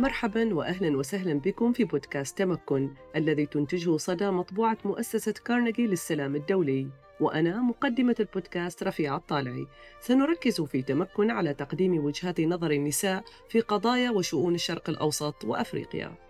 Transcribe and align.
مرحبا 0.00 0.54
واهلا 0.54 0.96
وسهلا 0.96 1.34
بكم 1.34 1.72
في 1.72 1.84
بودكاست 1.84 2.38
تمكن 2.38 2.94
الذي 3.16 3.46
تنتجه 3.46 3.96
صدى 3.96 4.30
مطبوعة 4.30 4.78
مؤسسة 4.84 5.32
كارنيجي 5.32 5.86
للسلام 5.86 6.36
الدولي. 6.36 6.88
وأنا 7.20 7.60
مقدمة 7.60 8.16
البودكاست 8.20 8.82
رفيعة 8.82 9.16
الطالعي. 9.16 9.66
سنركز 10.00 10.60
في 10.60 10.82
تمكن 10.82 11.30
على 11.30 11.54
تقديم 11.54 12.04
وجهات 12.04 12.40
نظر 12.40 12.70
النساء 12.70 13.24
في 13.48 13.60
قضايا 13.60 14.10
وشؤون 14.10 14.54
الشرق 14.54 14.90
الأوسط 14.90 15.44
وأفريقيا. 15.44 16.29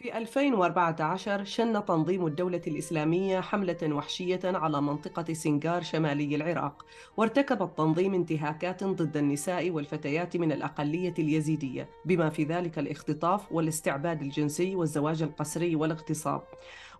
في 0.00 0.18
2014 0.18 1.44
شن 1.44 1.84
تنظيم 1.84 2.26
الدولة 2.26 2.62
الإسلامية 2.66 3.40
حملة 3.40 3.76
وحشية 3.82 4.40
على 4.44 4.82
منطقة 4.82 5.32
سنغار 5.32 5.82
شمالي 5.82 6.36
العراق، 6.36 6.86
وارتكب 7.16 7.62
التنظيم 7.62 8.14
انتهاكات 8.14 8.84
ضد 8.84 9.16
النساء 9.16 9.70
والفتيات 9.70 10.36
من 10.36 10.52
الأقلية 10.52 11.14
اليزيدية، 11.18 11.88
بما 12.04 12.30
في 12.30 12.44
ذلك 12.44 12.78
الاختطاف 12.78 13.52
والاستعباد 13.52 14.22
الجنسي 14.22 14.74
والزواج 14.74 15.22
القسري 15.22 15.76
والاغتصاب. 15.76 16.42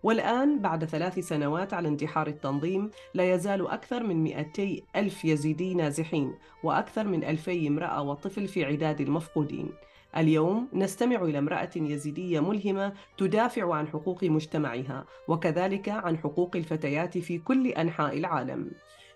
والآن 0.03 0.59
بعد 0.59 0.85
ثلاث 0.85 1.19
سنوات 1.19 1.75
على 1.75 1.89
انتحار 1.89 2.27
التنظيم 2.27 2.91
لا 3.15 3.35
يزال 3.35 3.67
أكثر 3.67 4.03
من 4.03 4.25
200 4.25 4.80
ألف 4.97 5.25
يزيدي 5.25 5.75
نازحين 5.75 6.35
وأكثر 6.63 7.09
من 7.09 7.25
2000 7.25 7.67
امرأة 7.67 8.03
وطفل 8.03 8.49
في 8.49 8.65
عداد 8.65 9.01
المفقودين 9.01 9.73
اليوم 10.17 10.69
نستمع 10.73 11.23
إلى 11.23 11.39
امرأة 11.39 11.71
يزيدية 11.77 12.41
ملهمة 12.41 12.93
تدافع 13.19 13.75
عن 13.75 13.89
حقوق 13.89 14.25
مجتمعها 14.25 15.05
وكذلك 15.29 15.89
عن 15.89 16.19
حقوق 16.19 16.57
الفتيات 16.57 17.19
في 17.19 17.39
كل 17.39 17.67
أنحاء 17.69 18.19
العالم. 18.19 18.71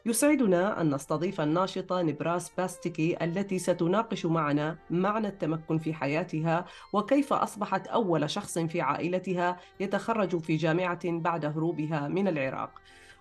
يسعدنا 0.06 0.80
أن 0.80 0.94
نستضيف 0.94 1.40
الناشطة 1.40 2.02
نبراس 2.02 2.50
باستيكي 2.56 3.24
التي 3.24 3.58
ستناقش 3.58 4.26
معنا 4.26 4.78
معنى 4.90 5.28
التمكن 5.28 5.78
في 5.78 5.94
حياتها 5.94 6.64
وكيف 6.92 7.32
أصبحت 7.32 7.86
أول 7.86 8.30
شخص 8.30 8.58
في 8.58 8.80
عائلتها 8.80 9.56
يتخرج 9.80 10.38
في 10.38 10.56
جامعة 10.56 11.00
بعد 11.04 11.44
هروبها 11.44 12.08
من 12.08 12.28
العراق. 12.28 12.70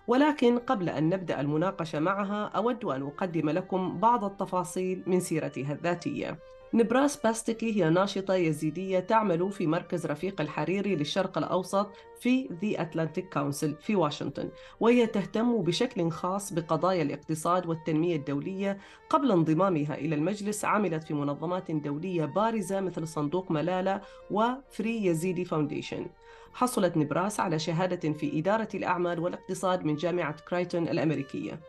ولكن 0.06 0.58
قبل 0.58 0.88
أن 0.88 1.08
نبدأ 1.08 1.40
المناقشة 1.40 2.00
معها 2.00 2.44
أود 2.44 2.84
أن 2.84 3.02
أقدم 3.02 3.50
لكم 3.50 3.98
بعض 3.98 4.24
التفاصيل 4.24 5.02
من 5.06 5.20
سيرتها 5.20 5.72
الذاتية. 5.72 6.38
نبراس 6.74 7.16
باستيكي 7.16 7.76
هي 7.84 7.90
ناشطة 7.90 8.34
يزيدية 8.34 8.98
تعمل 8.98 9.52
في 9.52 9.66
مركز 9.66 10.06
رفيق 10.06 10.40
الحريري 10.40 10.96
للشرق 10.96 11.38
الأوسط 11.38 11.90
في 12.20 12.48
The 12.48 12.78
Atlantic 12.80 13.24
Council 13.38 13.80
في 13.80 13.96
واشنطن 13.96 14.48
وهي 14.80 15.06
تهتم 15.06 15.62
بشكل 15.62 16.10
خاص 16.10 16.52
بقضايا 16.52 17.02
الاقتصاد 17.02 17.66
والتنمية 17.66 18.16
الدولية 18.16 18.78
قبل 19.10 19.32
انضمامها 19.32 19.94
إلى 19.94 20.14
المجلس 20.14 20.64
عملت 20.64 21.04
في 21.04 21.14
منظمات 21.14 21.70
دولية 21.70 22.24
بارزة 22.24 22.80
مثل 22.80 23.08
صندوق 23.08 23.50
ملالة 23.50 24.00
و 24.30 24.45
Free 24.45 25.06
Yezidi 25.06 25.44
Foundation 25.44 26.06
حصلت 26.52 26.96
نبراس 26.96 27.40
على 27.40 27.58
شهادة 27.58 28.12
في 28.12 28.38
إدارة 28.38 28.68
الأعمال 28.74 29.20
والاقتصاد 29.20 29.84
من 29.84 29.96
جامعة 29.96 30.36
كرايتون 30.48 30.88
الأمريكية. 30.88 31.60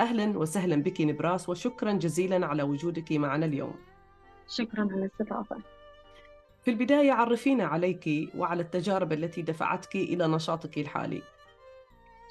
أهلا 0.00 0.38
وسهلا 0.38 0.76
بك 0.76 1.00
نبراس 1.00 1.48
وشكرا 1.48 1.92
جزيلا 1.92 2.46
على 2.46 2.62
وجودك 2.62 3.12
معنا 3.12 3.46
اليوم. 3.46 3.89
شكرا 4.50 4.88
على 4.92 4.94
الاستضافة. 5.04 5.56
في 6.64 6.70
البداية 6.70 7.12
عرفينا 7.12 7.64
عليك 7.64 8.08
وعلى 8.36 8.62
التجارب 8.62 9.12
التي 9.12 9.42
دفعتك 9.42 9.94
إلى 9.96 10.26
نشاطك 10.28 10.78
الحالي. 10.78 11.22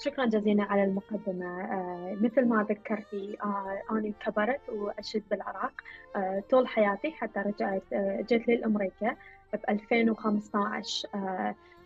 شكرا 0.06 0.26
جزيلا 0.26 0.64
على 0.64 0.84
المقدمة. 0.84 1.62
آه 1.62 2.18
مثل 2.22 2.46
ما 2.48 2.66
ذكرتي 2.70 3.38
آه 3.44 3.82
أنا 3.92 4.12
كبرت 4.26 4.62
وأشد 4.70 5.24
بالعراق 5.32 5.72
آه 6.16 6.44
طول 6.52 6.68
حياتي 6.68 7.12
حتى 7.12 7.40
رجعت 7.40 7.84
آه 7.94 8.26
جيت 8.30 8.48
لأمريكا 8.48 9.16
ب 9.54 9.58
2015 9.70 11.10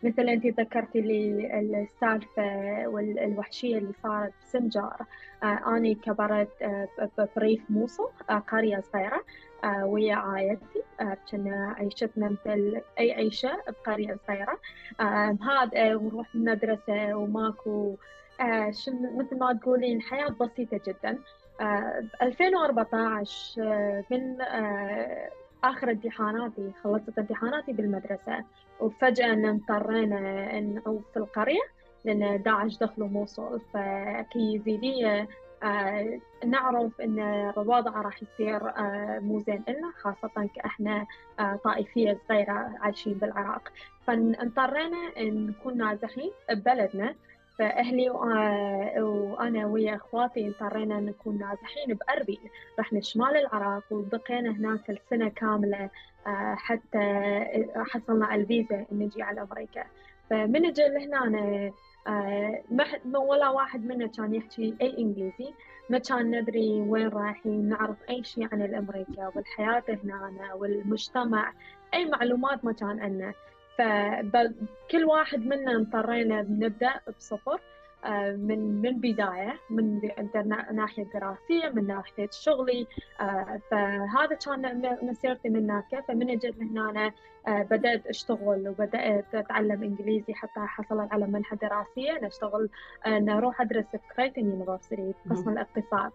آه 0.03 0.08
مثل 0.08 0.30
أنت 0.30 0.46
ذكرتي 0.46 1.02
لي 1.02 1.59
السالفة 1.59 2.88
والوحشية 2.88 3.78
اللي 3.78 3.94
صارت 4.03 4.34
بسنجار 4.41 4.97
آه 5.44 5.62
أنا 5.68 5.94
كبرت 5.94 6.62
آه 6.62 6.88
بريف 7.38 7.62
موصل 7.69 8.09
آه 8.30 8.34
قرية 8.34 8.80
صغيرة 8.94 9.24
آه 9.64 9.86
ويا 9.86 10.16
عائلتي 10.16 10.81
كنا 11.31 11.75
عيشتنا 11.78 12.30
مثل 12.30 12.81
أي 13.00 13.12
عيشة 13.12 13.58
بقرية 13.68 14.18
صغيرة. 14.28 14.59
آه 15.00 15.38
هذا 15.41 15.96
ونروح 15.96 16.35
المدرسة 16.35 17.16
وماكو 17.16 17.96
مثل 19.18 19.38
ما 19.40 19.53
تقولين 19.53 20.02
حياة 20.02 20.30
بسيطة 20.30 20.81
جدا. 20.88 21.20
ب 21.59 22.09
2014 22.22 23.62
آه 23.64 24.03
من 24.12 24.38
آخر 25.63 25.91
امتحاناتي 25.91 26.72
خلصت 26.84 27.19
امتحاناتي 27.19 27.74
بالمدرسة 27.74 28.44
وفجأة 28.79 29.50
اضطرينا 29.50 30.59
نعوف 30.59 31.01
في 31.13 31.18
القرية 31.18 31.62
لأن 32.06 32.41
داعش 32.41 32.78
دخلوا 32.78 33.07
موصل 33.07 33.62
فكيزيدية 33.73 35.28
آه 35.63 36.19
نعرف 36.46 37.02
إن 37.02 37.19
الوضع 37.57 38.02
راح 38.02 38.23
يصير 38.23 38.68
آه 38.69 39.19
مو 39.19 39.40
زين 39.40 39.63
لنا 39.68 39.91
خاصة 40.02 40.50
كإحنا 40.56 41.06
آه 41.40 41.59
طائفية 41.63 42.19
صغيرة 42.29 42.72
عايشين 42.81 43.13
بالعراق. 43.13 43.72
فاضطرينا 44.07 45.22
نكون 45.22 45.78
نازحين 45.78 46.31
ببلدنا. 46.50 47.16
فأهلي 47.59 48.09
وأنا 48.09 49.66
ويا 49.66 49.96
إخواتي 49.96 50.47
اضطرينا 50.47 51.00
نكون 51.00 51.38
نازحين 51.38 51.97
بأربيل 51.97 52.40
رحنا 52.80 53.02
شمال 53.02 53.38
العراق 53.38 53.84
وبقينا 53.91 54.52
هناك 54.52 54.90
السنة 54.90 55.30
كاملة 55.30 55.90
حتى 56.56 57.00
حصلنا 57.75 58.25
على 58.25 58.41
الفيزا 58.41 58.86
نجي 58.91 59.24
على 59.24 59.41
أمريكا. 59.41 59.84
فمن 60.30 60.66
اجى 60.66 60.88
لهنا 60.88 61.72
ما 63.06 63.19
ولا 63.19 63.50
واحد 63.50 63.85
منا 63.85 64.08
كان 64.08 64.35
يحكي 64.35 64.75
أي 64.81 64.97
إنجليزي. 64.97 65.53
ما 65.90 65.97
كان 65.97 66.40
ندري 66.40 66.81
وين 66.81 67.08
رايحين 67.08 67.70
نعرف 67.70 67.97
أي 68.09 68.24
شيء 68.24 68.47
عن 68.52 68.62
الأمريكا 68.62 69.31
والحياة 69.35 69.84
هنا 69.90 70.53
والمجتمع 70.53 71.53
أي 71.94 72.06
معلومات 72.06 72.66
ما 72.66 72.72
كان 72.72 73.00
عندنا 73.00 73.34
فكل 73.78 75.06
واحد 75.06 75.45
منا 75.45 75.75
اضطرينا 75.75 76.41
نبدأ 76.41 76.94
بصفر 77.17 77.59
من 78.35 78.81
من 78.81 79.00
بداية 79.00 79.59
من 79.69 80.01
ناحية 80.72 81.03
دراسية 81.13 81.69
من 81.73 81.88
ناحية 81.88 82.29
شغلي 82.31 82.88
فهذا 83.72 84.35
كان 84.45 84.97
مسيرتي 85.01 85.50
من 85.50 85.69
هناك 85.69 86.06
فمن 86.07 86.29
اجيت 86.29 86.56
هنا 86.61 87.11
بدأت 87.47 88.07
أشتغل 88.07 88.67
وبدأت 88.69 89.35
أتعلم 89.35 89.84
إنجليزي 89.84 90.34
حتى 90.34 90.59
حصلت 90.59 91.13
على 91.13 91.28
منحة 91.28 91.55
دراسية. 91.57 92.19
نشتغل 92.23 92.69
نروح 93.07 93.61
أدرس 93.61 93.85
في 93.91 93.97
Creighton 94.16 94.41
University 94.50 95.13
قسم 95.29 95.50
الاقتصاد. 95.50 96.11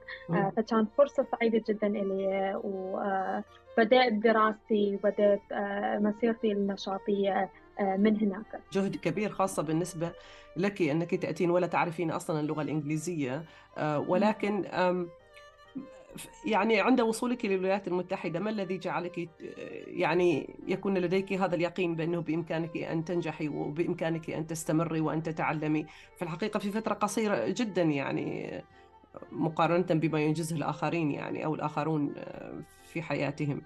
فكان 0.57 0.87
فرصة 0.97 1.27
سعيدة 1.31 1.63
جدا 1.69 1.89
لي 1.89 2.55
وبدات 3.79 4.13
دراستي 4.13 4.95
وبدأت 4.95 5.41
مسيرتي 6.03 6.53
النشاطية 6.53 7.51
من 7.81 8.17
هناك. 8.17 8.61
جهد 8.73 8.97
كبير 8.97 9.31
خاصة 9.31 9.63
بالنسبة 9.63 10.13
لك 10.57 10.83
أنك 10.83 11.15
تأتين 11.15 11.51
ولا 11.51 11.67
تعرفين 11.67 12.11
أصلا 12.11 12.41
اللغة 12.41 12.63
الإنجليزية 12.63 13.45
ولكن 13.83 14.65
يعني 16.47 16.81
عند 16.81 17.01
وصولك 17.01 17.45
للولايات 17.45 17.89
المتحدة 17.89 18.41
ما 18.41 18.51
الذي 18.51 18.79
جعلك 18.79 19.29
يعني 19.87 20.57
يكون 20.67 20.99
لديك 20.99 21.33
هذا 21.33 21.55
اليقين 21.55 21.97
بأنه 21.97 22.21
بإمكانك 22.21 22.77
أن 22.77 23.05
تنجحي 23.05 23.49
وبإمكانك 23.49 24.31
أن 24.31 24.47
تستمري 24.47 25.01
وأن 25.01 25.23
تتعلمي؟ 25.23 25.87
في 26.17 26.23
الحقيقة 26.23 26.59
في 26.59 26.71
فترة 26.71 26.95
قصيرة 26.95 27.49
جدا 27.49 27.83
يعني 27.83 28.61
مقارنة 29.33 29.87
بما 30.01 30.21
ينجزه 30.21 30.57
الآخرين 30.57 31.11
يعني 31.11 31.45
أو 31.45 31.55
الآخرون 31.55 32.15
في 32.83 33.03
حياتهم. 33.03 33.63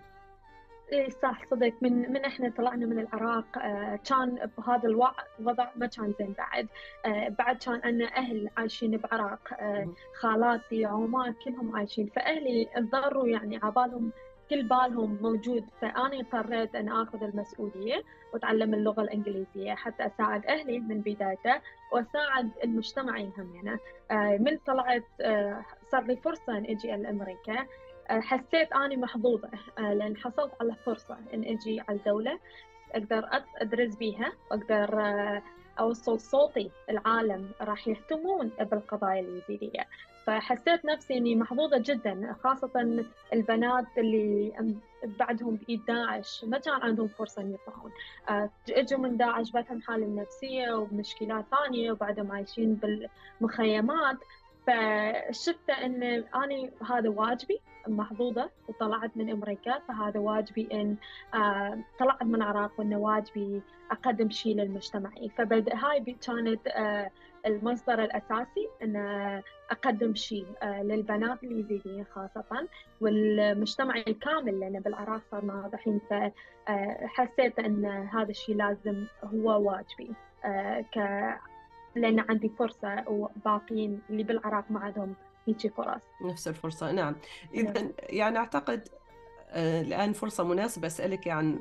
اي 0.93 1.11
صح 1.11 1.45
صدق. 1.51 1.73
من 1.83 2.13
من 2.13 2.25
إحنا 2.25 2.51
طلعنا 2.57 2.87
من 2.87 2.99
العراق 2.99 3.59
آه 3.59 3.97
كان 4.09 4.51
بهذا 4.59 4.89
الوضع 4.89 5.71
ما 5.77 5.87
كان 5.87 6.15
زين 6.19 6.35
بعد. 6.39 6.69
آه 7.07 7.29
بعد 7.29 7.57
كان 7.57 7.81
عندنا 7.85 8.17
أهل 8.17 8.49
عايشين 8.57 8.97
بعراق 8.97 9.41
آه 9.61 9.89
خالاتي 10.21 10.85
عمات 10.85 11.35
كلهم 11.45 11.77
عايشين. 11.77 12.07
فأهلي 12.17 12.69
اضطروا 12.77 13.29
يعني 13.29 13.61
عبالهم 13.63 14.13
كل 14.51 14.63
بالهم 14.63 15.19
موجود. 15.23 15.65
فأنا 15.81 16.21
اضطريت 16.21 16.75
أن 16.75 16.89
آخذ 16.89 17.23
المسؤولية 17.23 18.03
وأتعلم 18.35 18.75
اللغة 18.75 19.03
الإنجليزية 19.03 19.75
حتى 19.75 20.07
أساعد 20.07 20.47
أهلي 20.47 20.81
من 20.81 21.01
بدايته. 21.01 21.61
وأساعد 21.93 22.51
المجتمع 22.65 23.19
هم 23.19 23.55
يعني 23.55 23.79
من 24.39 24.59
طلعت 24.67 25.05
صار 25.93 26.03
لي 26.03 26.17
فرصة 26.17 26.59
أن 26.59 26.65
أجي 26.65 26.89
لأمريكا 26.97 27.67
حسيت 28.09 28.73
أني 28.73 28.97
محظوظة 28.97 29.51
لأن 29.79 30.17
حصلت 30.17 30.53
على 30.61 30.75
فرصة 30.87 31.19
أن 31.35 31.45
أجي 31.45 31.81
على 31.81 31.99
الدولة 31.99 32.39
أقدر 32.93 33.29
أدرس 33.59 33.97
بيها 33.97 34.33
وأقدر 34.51 35.03
أوصل 35.79 36.21
صوتي 36.21 36.71
العالم 36.91 37.51
راح 37.61 37.89
يهتمون 37.89 38.49
بالقضايا 38.61 39.21
اليزيدية 39.21 39.87
فحسيت 40.27 40.85
نفسي 40.85 41.17
إني 41.17 41.37
محظوظة 41.37 41.79
جدا 41.79 42.37
خاصة 42.45 43.05
البنات 43.33 43.85
اللي 43.99 44.53
بعدهم 45.19 45.57
بإيد 45.57 45.85
داعش 45.85 46.45
ما 46.45 46.59
كان 46.59 46.75
عندهم 46.75 47.09
فرصة 47.09 47.43
ان 47.43 47.55
يطلعون. 47.55 47.93
آه، 48.29 48.51
إجوا 48.71 48.99
من 48.99 49.17
داعش 49.17 49.51
باتهم 49.51 49.81
حالة 49.83 50.23
نفسية 50.23 50.73
ومشكلات 50.73 51.45
ثانية 51.51 51.93
وبعدهم 51.93 52.33
عايشين 52.33 52.75
بالمخيمات. 52.75 54.17
فشفت 54.67 55.71
إن 55.71 56.03
أنا 56.35 56.71
هذا 56.91 57.09
واجبي 57.09 57.61
محظوظة 57.89 58.51
وطلعت 58.69 59.17
من 59.17 59.31
أمريكا 59.31 59.79
فهذا 59.89 60.21
واجبي 60.21 60.69
إن 60.73 60.97
آه 61.35 61.79
طلعت 61.99 62.23
من 62.23 62.35
العراق 62.35 62.73
وإنه 62.79 62.99
واجبي 62.99 63.63
أقدم 63.91 64.31
شيء 64.31 64.57
للمجتمعي 64.57 65.29
فبدأ 65.29 65.77
هاي 65.77 66.17
كانت 66.27 66.67
آه 66.67 67.11
المصدر 67.47 68.05
الأساسي 68.05 68.69
إن 68.83 68.97
أقدم 69.71 70.15
شيء 70.15 70.47
آه 70.63 70.83
للبنات 70.83 71.45
اليزيديين 71.45 72.05
خاصة 72.15 72.69
والمجتمع 73.01 73.97
الكامل 73.97 74.61
لأن 74.61 74.81
بالعراق 74.81 75.23
صرنا 75.31 75.71
الحين 75.75 76.01
فحسيت 76.11 77.59
أن 77.59 77.87
هذا 77.87 78.31
الشيء 78.31 78.57
لازم 78.57 79.07
هو 79.25 79.71
واجبي 79.71 80.15
آه، 80.45 80.81
ك 80.81 80.99
لأن 81.95 82.21
عندي 82.21 82.49
فرصة 82.49 83.05
وباقيين 83.09 84.01
اللي 84.11 84.23
بالعراق 84.23 84.65
ما 84.71 84.81
عندهم 84.81 85.15
هيك 85.47 85.75
فرص. 85.75 86.03
نفس 86.23 86.49
الفرصة 86.49 86.93
نعم. 86.93 87.17
إذا 87.55 87.89
يعني 87.99 88.39
أعتقد 88.39 88.89
آه، 89.51 89.81
الآن 89.81 90.13
فرصة 90.13 90.45
مناسبة 90.45 90.87
أسألك 90.87 91.29
عن 91.29 91.61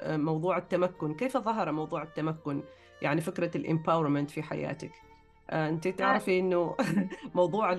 آه، 0.00 0.16
موضوع 0.16 0.58
التمكن. 0.58 1.14
كيف 1.14 1.36
ظهر 1.36 1.72
موضوع 1.72 2.02
التمكن؟ 2.02 2.62
يعني 3.02 3.20
فكرة 3.20 3.56
الإمباورمنت 3.56 4.30
في 4.30 4.42
حياتك. 4.42 4.90
آه، 4.90 5.11
انت 5.52 5.88
تعرفي 5.88 6.38
انه 6.38 6.76
موضوع 7.34 7.78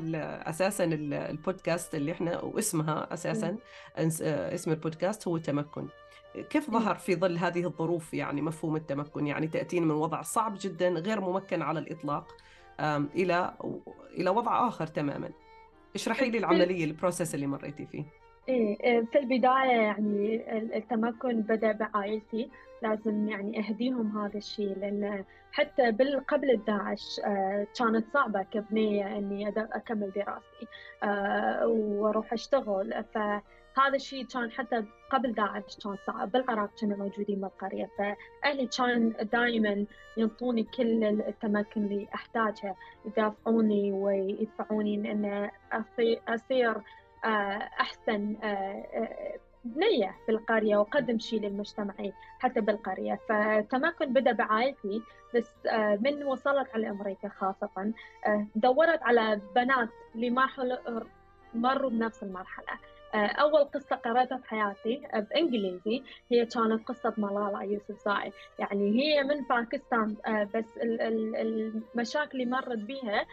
أساسا 0.49 0.83
البودكاست 0.93 1.95
اللي 1.95 2.11
إحنا 2.11 2.41
واسمها 2.41 3.13
أساسا 3.13 3.57
اسم 3.97 4.71
البودكاست 4.71 5.27
هو 5.27 5.37
تمكن. 5.37 5.87
كيف 6.49 6.71
ظهر 6.71 6.95
في 6.95 7.15
ظل 7.15 7.37
هذه 7.37 7.65
الظروف 7.65 8.13
يعني 8.13 8.41
مفهوم 8.41 8.75
التمكن؟ 8.75 9.27
يعني 9.27 9.47
تأتين 9.47 9.83
من 9.83 9.91
وضع 9.91 10.21
صعب 10.21 10.55
جدا 10.61 10.89
غير 10.89 11.21
ممكن 11.21 11.61
على 11.61 11.79
الإطلاق 11.79 12.35
إلى 13.15 13.53
إلى 14.17 14.29
وضع 14.29 14.67
آخر 14.67 14.87
تماما. 14.87 15.29
اشرحي 15.95 16.29
لي 16.29 16.37
العملية 16.37 16.85
ال 16.85 16.91
process 16.92 17.35
اللي 17.35 17.47
مريتي 17.47 17.85
فيه. 17.85 18.03
إيه, 18.49 18.77
إيه، 18.83 19.05
في 19.11 19.19
البداية 19.19 19.81
يعني 19.81 20.43
التمكن 20.77 21.41
بدأ 21.41 21.71
بعائلتي. 21.71 22.49
لازم 22.83 23.27
يعني 23.29 23.59
أهديهم 23.59 24.17
هذا 24.17 24.37
الشيء 24.37 24.77
لأن 24.79 25.23
حتى 25.51 25.91
قبل 26.27 26.51
الداعش 26.51 27.19
آه، 27.25 27.67
كانت 27.79 28.05
صعبة 28.13 28.43
كبنية 28.43 29.17
إني 29.17 29.49
أكمل 29.57 30.11
دراستي 30.11 30.67
آه، 31.03 31.67
وأروح 31.67 32.33
أشتغل. 32.33 33.03
ف 33.13 33.17
هذا 33.77 33.95
الشيء 33.95 34.25
كان 34.25 34.51
حتى 34.51 34.83
قبل 35.11 35.33
داعش 35.33 35.77
كان 35.83 35.97
صعب 36.07 36.31
بالعراق 36.31 36.69
كنا 36.81 36.95
موجودين 36.95 37.41
بالقرية 37.41 37.89
فأهلي 37.97 38.67
كان 38.77 39.13
دائما 39.31 39.85
ينطوني 40.17 40.63
كل 40.63 41.03
التمكن 41.03 41.85
اللي 41.85 42.07
أحتاجه 42.15 42.75
يدافعوني 43.05 43.91
ويدفعوني 43.91 45.11
إن 45.11 45.49
أصير 46.27 46.81
آه، 47.25 47.69
آه، 48.43 49.39
بنية 49.63 50.15
في 50.25 50.31
القرية 50.31 50.77
وأقدم 50.77 51.19
شيء 51.19 51.41
للمجتمعي 51.41 52.13
حتى 52.39 52.61
بالقرية. 52.61 53.19
فتمكن 53.29 54.13
بدأ 54.13 54.31
بعائلتي 54.31 55.01
بس 55.35 55.49
من 55.99 56.23
وصلت 56.23 56.67
على 56.73 56.89
أمريكا 56.89 57.29
خاصة. 57.29 57.93
دورت 58.55 59.03
على 59.03 59.41
بنات 59.55 59.89
اللي 60.15 60.29
مروا 61.53 61.89
بنفس 61.89 62.23
المرحلة. 62.23 62.73
آه، 62.73 62.92
أول 63.15 63.63
قصة 63.63 63.95
قرأتها 63.95 64.37
في 64.37 64.49
حياتي 64.49 65.01
آه، 65.13 65.19
بإنجليزي. 65.19 66.03
هي 66.31 66.45
كانت 66.45 66.87
قصة 66.87 67.13
ملالا 67.17 67.61
يوسف 67.61 68.05
زاي. 68.05 68.31
يعني 68.59 69.01
هي 69.01 69.23
من 69.23 69.41
باكستان 69.49 70.15
آه، 70.25 70.49
بس 70.55 70.65
المشاكل 70.77 72.41
اللي 72.41 72.51
مرت 72.51 72.77
بها 72.77 73.25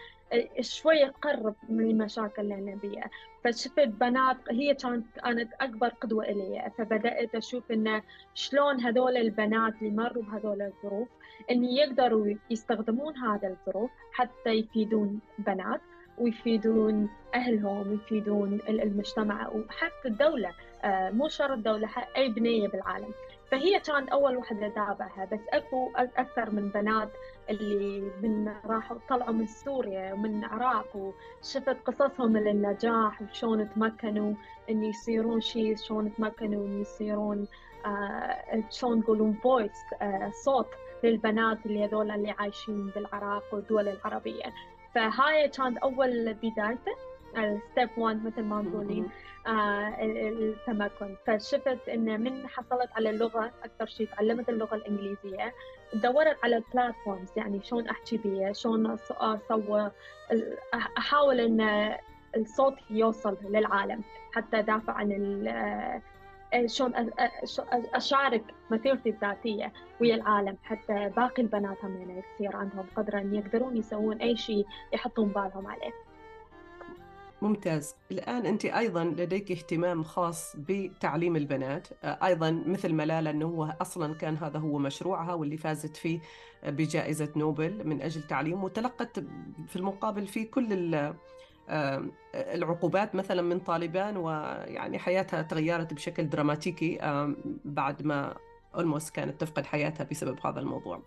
شوية 0.61 1.07
تقرب 1.07 1.55
من 1.69 1.91
المشاكل 1.91 2.43
اللي 2.43 2.55
أنا 2.55 2.75
بيها. 2.75 3.11
فشفت 3.45 3.89
بنات 3.89 4.37
هي 4.51 4.75
كانت 4.75 5.07
كانت 5.25 5.53
أكبر 5.61 5.89
قدوة 5.89 6.25
إلي. 6.25 6.71
فبدأت 6.79 7.35
أشوف 7.35 7.73
إنه 7.73 8.03
شلون 8.35 8.81
هذول 8.81 9.17
البنات 9.17 9.75
اللي 9.83 9.91
مروا 9.91 10.23
بهذول 10.23 10.63
الظروف 10.63 11.09
إن 11.51 11.65
يقدروا 11.65 12.35
يستخدمون 12.51 13.17
هذا 13.17 13.49
الظروف 13.49 13.91
حتى 14.13 14.51
يفيدون 14.51 15.21
بنات. 15.39 15.81
ويفيدون 16.21 17.09
أهلهم 17.35 17.91
ويفيدون 17.91 18.61
المجتمع 18.69 19.49
وحتى 19.49 20.09
الدولة 20.09 20.51
آه، 20.85 21.11
مو 21.11 21.29
شرط 21.29 21.59
دولة 21.59 21.89
أي 22.17 22.29
بنية 22.29 22.69
بالعالم. 22.69 23.09
فهي 23.51 23.81
كانت 23.81 24.09
أول 24.09 24.37
وحدة 24.37 24.67
أتابعها 24.67 25.25
بس 25.33 25.41
أكو 25.53 25.91
أكثر 25.97 26.51
من 26.51 26.69
بنات 26.69 27.09
اللي 27.51 28.11
من 28.23 28.53
راحوا 28.67 28.97
طلعوا 29.09 29.33
من 29.33 29.47
سوريا 29.47 30.13
ومن 30.13 30.39
العراق 30.45 30.97
وشفت 30.97 31.77
قصصهم 31.87 32.37
للنجاح 32.37 33.23
وشون 33.23 33.69
تمكنوا 33.75 34.35
إن 34.71 34.85
يصيرون 34.85 35.41
شيء 35.41 35.77
شلون 35.77 36.15
تمكنوا 36.15 36.67
إن 36.67 36.81
يصيرون 36.81 37.47
آه 37.87 38.65
شلون 38.71 39.05
تقولون 39.05 39.33
voice 39.33 39.85
آه 40.03 40.31
صوت 40.45 40.69
للبنات 41.05 41.67
اللي 41.67 41.85
هذول 41.85 42.11
اللي 42.11 42.31
عايشين 42.31 42.87
بالعراق 42.87 43.45
والدول 43.53 43.89
العربية. 43.89 44.43
فهاي 44.95 45.49
كانت 45.49 45.79
أول 45.79 46.35
بدايته 46.35 46.93
step 47.73 47.91
1 47.99 48.25
مثل 48.25 48.43
ما 48.43 48.63
تقولين 48.63 49.09
آه 49.47 49.97
التمكن. 50.03 51.17
فشفت 51.27 51.89
إن 51.89 52.21
من 52.21 52.49
حصلت 52.49 52.91
على 52.97 53.11
اللغة 53.11 53.51
أكثر 53.65 53.87
شيء 53.87 54.09
تعلمت 54.17 54.49
اللغة 54.49 54.75
الإنجليزية 54.75 55.55
دورت 55.95 56.37
على 56.45 56.57
ال 56.57 56.64
platforms 56.64 57.29
يعني 57.37 57.61
شلون 57.63 57.89
أحكي 57.89 58.17
بيها 58.17 58.53
شلون 58.53 58.97
اصور 59.11 59.91
أحاول 60.75 61.41
إن 61.41 61.93
الصوت 62.37 62.75
يوصل 62.91 63.37
للعالم 63.45 64.03
حتى 64.35 64.59
ادافع 64.59 64.93
عن 64.93 65.11
إيه، 65.13 66.03
شلون 66.67 67.11
أشارك 67.95 68.45
مسيرتي 68.71 69.09
الذاتية 69.09 69.73
ويا 70.01 70.15
العالم 70.15 70.57
حتى 70.63 71.09
باقي 71.17 71.43
البنات 71.43 71.85
هم 71.85 71.97
يعني 71.97 72.23
يصير 72.35 72.57
عندهم 72.57 72.87
قدرة 72.97 73.19
إن 73.19 73.35
يقدرون 73.35 73.77
يسوون 73.77 74.17
أي 74.17 74.37
شيء 74.37 74.67
يحطون 74.93 75.29
بالهم 75.29 75.67
عليه. 75.67 75.93
ممتاز 77.43 77.97
الآن 78.11 78.47
أنت 78.47 78.65
أيضا 78.65 79.05
لديك 79.05 79.51
اهتمام 79.51 80.03
خاص 80.03 80.57
بتعليم 80.57 81.37
البنات 81.37 81.89
أيضا 82.05 82.63
مثل 82.67 82.93
ملالة 82.93 83.31
أنه 83.31 83.47
هو 83.47 83.75
أصلا 83.81 84.15
كان 84.15 84.37
هذا 84.37 84.59
هو 84.59 84.79
مشروعها 84.79 85.35
واللي 85.35 85.57
فازت 85.57 85.97
فيه 85.97 86.21
بجائزة 86.67 87.29
نوبل 87.37 87.89
من 87.89 88.03
أجل 88.03 88.23
تعليم 88.23 88.65
وتلقت 88.65 89.21
في 89.67 89.77
المقابل 89.77 90.27
فيه 90.27 90.51
كل 90.51 90.73
العقوبات 92.35 93.15
مثلا 93.15 93.43
من 93.43 93.59
طالبان 93.59 94.17
ويعني 94.17 94.99
حياتها 94.99 95.43
تغيرت 95.43 95.95
بشكل 95.95 96.29
دراماتيكي 96.29 96.99
بعد 97.65 98.03
ما 98.03 98.37
أولموس 98.75 99.11
كانت 99.11 99.41
تفقد 99.41 99.67
حياتها 99.67 100.05
بسبب 100.05 100.47
هذا 100.47 100.61
الموضوع. 100.61 101.03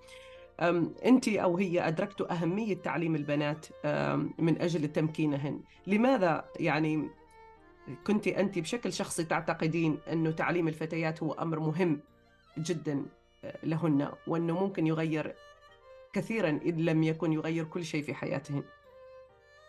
أنت 1.06 1.28
أو 1.28 1.58
هي 1.58 1.88
أدركتوا 1.88 2.34
أهمية 2.34 2.76
تعليم 2.76 3.16
البنات 3.16 3.66
من 4.40 4.62
أجل 4.62 4.88
تمكينهن. 4.88 5.62
لماذا 5.88 6.46
يعني 6.60 7.10
كنت 8.08 8.28
أنت 8.28 8.60
بشكل 8.60 8.94
شخصي 8.94 9.24
تعتقدين 9.24 10.00
أنه 10.12 10.32
تعليم 10.32 10.68
الفتيات 10.68 11.24
هو 11.24 11.32
أمر 11.32 11.60
مهم 11.60 12.00
جدا 12.58 13.06
آه، 13.44 13.58
لهن 13.64 14.12
وأنه 14.28 14.60
ممكن 14.60 14.88
يغير 14.88 15.36
كثيرا 16.14 16.50
إن 16.50 16.86
لم 16.86 17.04
يكن 17.04 17.34
يغير 17.34 17.64
كل 17.64 17.86
شيء 17.86 18.04
في 18.04 18.14
حياتهن؟ 18.14 18.64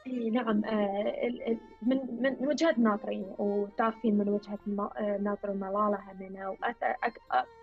إي 0.07 0.31
نعم 0.31 0.65
آه، 0.65 1.57
من 1.83 1.99
من 2.23 2.37
وجهه 2.49 2.75
نظري 2.79 3.27
وتعرفين 3.39 4.19
من 4.19 4.29
وجهة 4.29 4.59
آه، 4.97 5.19
نظر 5.23 5.53
ملالة 5.53 5.99
همين 6.13 6.37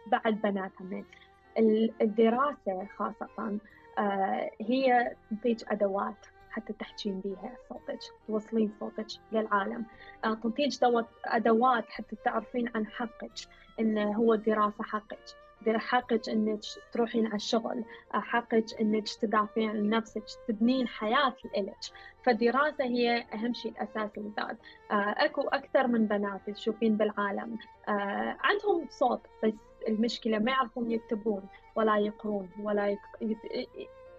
بعد 0.08 0.42
بنات 0.42 0.72
همين 0.82 1.06
الدراسة 2.02 2.86
خاصة 2.98 3.60
آه، 3.98 4.52
هي 4.62 5.16
تنتج 5.30 5.64
أدوات 5.68 6.26
حتى 6.50 6.74
تحجين 6.74 7.20
بها 7.20 7.58
صوتك 7.70 8.00
توصلين 8.28 8.72
صوتك 8.80 9.08
للعالم. 9.32 9.86
تنتج 10.44 10.78
أدوات 11.26 11.86
حتى 11.90 12.16
تعرفين 12.26 12.70
عن 12.76 12.88
حقك 12.88 13.34
إن 13.80 13.98
هو 13.98 14.34
الدراسة 14.34 14.84
حقك. 14.84 15.41
حقك 15.70 16.30
إنك 16.30 16.60
تروحين 16.91 17.25
على 17.25 17.36
الشغل 17.36 17.84
حقك 18.13 18.65
إنك 18.82 19.10
تدافعين 19.22 19.70
عن 19.70 19.89
نفسك 19.89 20.24
تبنين 20.48 20.88
حياة 20.88 21.36
لك 21.58 21.77
فالدراسة 22.24 22.84
هي 22.84 23.25
أهم 23.34 23.53
شيء 23.53 23.72
الاساسي 23.72 24.20
بالذات 24.22 24.58
أكو 24.91 25.41
أكثر 25.41 25.88
من 25.88 26.08
بنات 26.08 26.50
تشوفين 26.50 26.98
بالعالم. 26.98 27.58
عندهم 28.44 28.88
صوت 28.89 29.22
بس 29.44 29.53
المشكلة 29.88 30.39
ما 30.39 30.51
يعرفون 30.51 30.91
يكتبون 30.91 31.44
ولا 31.75 31.98
يقرون 31.98 32.50
ولا 32.60 32.88
يك... 32.88 33.00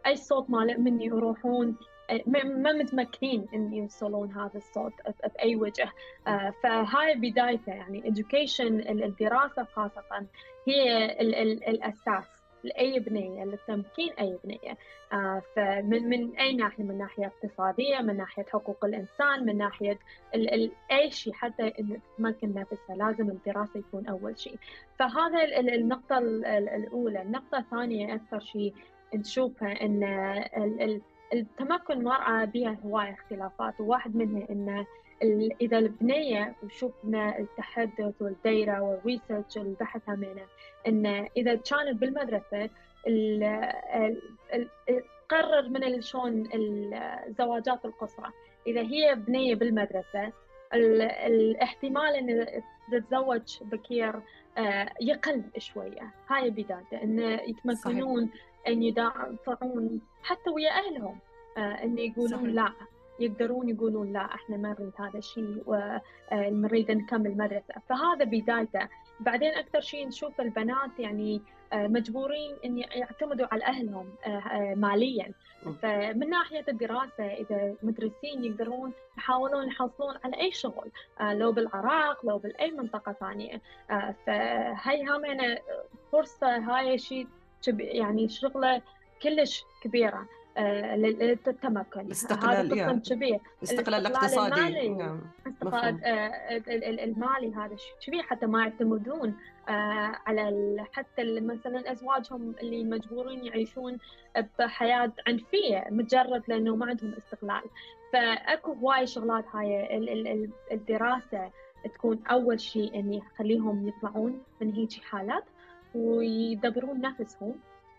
أي 0.06 0.16
صوت 0.16 0.50
مال 0.50 0.84
من 0.84 1.00
يروحون 1.00 1.76
ما 2.26 2.72
متمكنين 2.72 3.46
إن 3.54 3.72
يوصلون 3.72 4.32
هذا 4.32 4.56
الصوت 4.56 4.92
باي 5.36 5.56
وجه. 5.56 5.92
فهاي 6.62 7.14
بدايته 7.14 7.72
يعني 7.72 8.02
education 8.02 8.60
الدراسة 8.90 9.64
خاصة 9.64 10.26
هي 10.68 11.12
الأساس 11.68 12.24
لأي 12.64 12.98
بنية 13.00 13.44
لتمكين 13.44 14.12
أي 14.12 14.38
بنية. 14.44 14.78
آه 15.12 15.42
فمن 15.56 16.08
من 16.08 16.36
أي 16.36 16.54
ناحية؟ 16.54 16.84
من 16.84 16.98
ناحية 16.98 17.26
اقتصادية 17.26 17.98
من 17.98 18.16
ناحية 18.16 18.44
حقوق 18.44 18.84
الإنسان 18.84 19.46
من 19.46 19.58
ناحية 19.58 19.98
ال 20.34 20.54
ال 20.54 20.72
أي 20.92 21.10
شيء. 21.10 21.32
حتى 21.32 21.72
إن 21.80 22.00
تتمكن 22.16 22.54
نفسها 22.54 22.96
لازم 22.96 23.30
الدراسة 23.30 23.78
يكون 23.78 24.06
أول 24.06 24.38
شيء. 24.38 24.56
فهذا 24.98 25.44
ال 25.44 25.74
النقطة 25.74 26.18
الأولى. 26.18 27.22
النقطة 27.22 27.58
الثانية 27.58 28.14
أكثر 28.14 28.40
شيء 28.40 28.74
نشوفها 29.14 29.82
إن 29.82 30.00
التمكن 31.32 31.94
المرأة 31.94 32.44
بها 32.44 32.76
هواية 32.84 33.12
اختلافات. 33.12 33.80
وواحد 33.80 34.16
منها 34.16 34.46
إن 34.50 34.84
إذا 35.60 35.78
البنية 35.78 36.54
وشفنا 36.62 37.38
التحدث 37.38 38.22
والديرة 38.22 38.80
والريسيرش 38.80 39.56
والبحث 39.56 40.08
همينة 40.08 40.42
إن 40.88 41.06
إذا 41.36 41.54
كانت 41.54 42.00
بالمدرسة 42.00 42.70
قرر 45.28 45.68
من 45.68 46.00
شلون 46.00 46.48
الزواجات 47.26 47.84
القصرى. 47.84 48.30
إذا 48.66 48.80
هي 48.80 49.14
بنية 49.14 49.54
بالمدرسة 49.54 50.32
الاحتمال 50.74 52.14
إن 52.14 52.46
تتزوج 52.92 53.58
بكير 53.62 54.20
آه، 54.58 54.92
يقل 55.00 55.42
شوية. 55.58 56.10
هاي 56.28 56.50
بدايته. 56.50 57.02
إن 57.02 57.18
يتمكنون 57.20 58.26
صحيح. 58.26 58.51
أن 58.68 58.82
يدافعون 58.82 60.00
حتى 60.22 60.50
ويا 60.50 60.70
أهلهم. 60.70 61.18
آه، 61.56 61.84
ان 61.84 61.98
يقولون 61.98 62.28
صحيح. 62.28 62.54
لا 62.54 62.72
يقدرون 63.20 63.68
يقولون 63.68 64.12
لا 64.12 64.34
إحنا 64.34 64.56
ما 64.56 64.76
نريد 64.78 64.92
هذا 64.98 65.18
الشيء 65.18 65.62
ونريد 65.66 66.90
آه، 66.90 66.94
نكمل 66.94 67.36
مدرسه 67.36 67.74
فهذا 67.88 68.24
بدايته. 68.24 68.88
بعدين 69.20 69.54
أكثر 69.54 69.80
شيء 69.80 70.08
نشوف 70.08 70.40
البنات 70.40 70.98
يعني 70.98 71.42
آه، 71.72 71.86
مجبورين 71.86 72.56
أن 72.64 72.78
يعتمدوا 72.78 73.46
على 73.52 73.64
أهلهم 73.64 74.08
ماليا. 74.80 75.32
فمن 75.82 76.30
ناحية 76.30 76.64
الدراسة 76.68 77.26
إذا 77.26 77.74
مدرسين 77.82 78.44
يقدرون 78.44 78.92
يحاولون 79.18 79.68
يحصلون 79.68 80.14
على 80.24 80.40
أي 80.40 80.52
شغل 80.52 80.90
لو 81.20 81.52
بالعراق 81.52 82.26
لو 82.26 82.38
بأي 82.38 82.70
منطقة 82.70 83.12
ثانية. 83.12 83.60
فهي 84.26 85.02
هم 85.02 85.56
فرصة 86.12 86.56
هاي 86.56 86.98
شيء 86.98 87.26
يعني 87.68 88.28
شغلة 88.28 88.82
كلش 89.22 89.64
كبيرة 89.82 90.26
آه، 90.56 90.96
للتمكن 90.96 92.00
الاستقلال 92.00 92.78
يعني 92.78 93.00
كبير 93.00 93.40
الاستقلال 93.58 94.06
الاقتصادي 94.06 94.60
المالي. 94.60 94.88
نعم 94.88 95.20
الاستقلال 95.46 96.04
آه، 96.04 97.04
المالي 97.04 97.54
هذا 97.54 97.76
كبير 98.06 98.22
حتى 98.22 98.46
ما 98.46 98.62
يعتمدون 98.62 99.34
آه، 99.68 100.16
على 100.26 100.86
حتى 100.92 101.40
مثلا 101.40 101.92
أزواجهم 101.92 102.54
اللي 102.62 102.84
مجبورين 102.84 103.44
يعيشون 103.44 103.98
بحياة 104.58 105.12
عنفية 105.26 105.84
مجرد 105.90 106.42
لأنه 106.48 106.76
ما 106.76 106.86
عندهم 106.86 107.14
استقلال. 107.14 107.62
فأكو 108.12 108.72
هواي 108.72 109.06
شغلات 109.06 109.44
هاي 109.54 109.96
الدراسة 110.72 111.50
تكون 111.94 112.18
أول 112.30 112.60
شيء 112.60 113.00
ان 113.00 113.14
يخليهم 113.14 113.88
يطلعون 113.88 114.42
من 114.60 114.72
هيك 114.72 114.92
حالات. 114.92 115.44
ويدبرون 115.94 117.00
نفسهم 117.00 117.54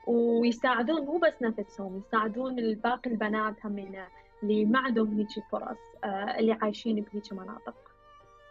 ويساعدون 0.08 1.06
مو 1.06 1.18
بس 1.18 1.34
نفسهم 1.42 2.02
يساعدون 2.08 2.60
الباقي 2.60 3.12
البنات 3.12 3.56
همينة 3.66 4.08
اللي 4.44 4.66
ما 4.66 4.80
عندهم 4.80 5.18
هيك 5.18 5.46
فرص 5.52 5.78
آه، 6.04 6.40
اللي 6.40 6.58
عايشين 6.62 6.96
بهيك 6.96 7.34
مناطق. 7.34 7.76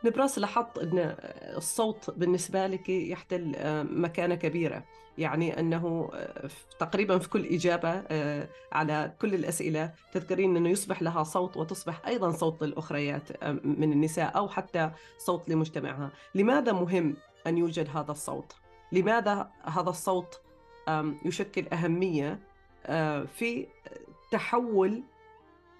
نبراس 0.04 0.38
لاحظت 0.38 0.78
أن 0.78 1.14
الصوت 1.56 2.10
بالنسبة 2.10 2.66
لك 2.66 2.88
يحتل 2.88 3.52
آه، 3.56 3.82
مكانة 3.82 4.34
كبيرة. 4.34 4.84
يعني 5.18 5.60
أنه 5.60 6.10
آه، 6.14 6.48
تقريبا 6.78 7.18
في 7.18 7.28
كل 7.28 7.46
إجابة 7.46 8.04
على 8.72 9.12
كل 9.20 9.34
الأسئلة 9.34 9.92
تذكرين 10.12 10.56
أنه 10.56 10.68
يصبح 10.68 11.02
لها 11.02 11.22
صوت 11.22 11.56
وتصبح 11.56 12.06
أيضا 12.06 12.30
صوت 12.30 12.62
للأخريات 12.62 13.44
من 13.64 13.92
النساء 13.92 14.36
أو 14.36 14.48
حتى 14.48 14.90
صوت 15.18 15.48
لمجتمعها. 15.48 16.10
لماذا 16.34 16.72
مهم 16.72 17.16
أن 17.46 17.58
يوجد 17.58 17.88
هذا 17.96 18.10
الصوت؟ 18.10 18.61
لماذا 18.92 19.50
هذا 19.64 19.90
الصوت 19.90 20.40
يشكل 21.24 21.68
أهمية 21.72 22.38
في 23.26 23.66
تحول 24.30 25.02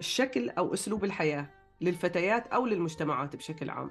شكل 0.00 0.50
أو 0.50 0.74
أسلوب 0.74 1.04
الحياة 1.04 1.46
للفتيات 1.80 2.46
أو 2.46 2.66
للمجتمعات 2.66 3.36
بشكل 3.36 3.70
عام؟ 3.70 3.90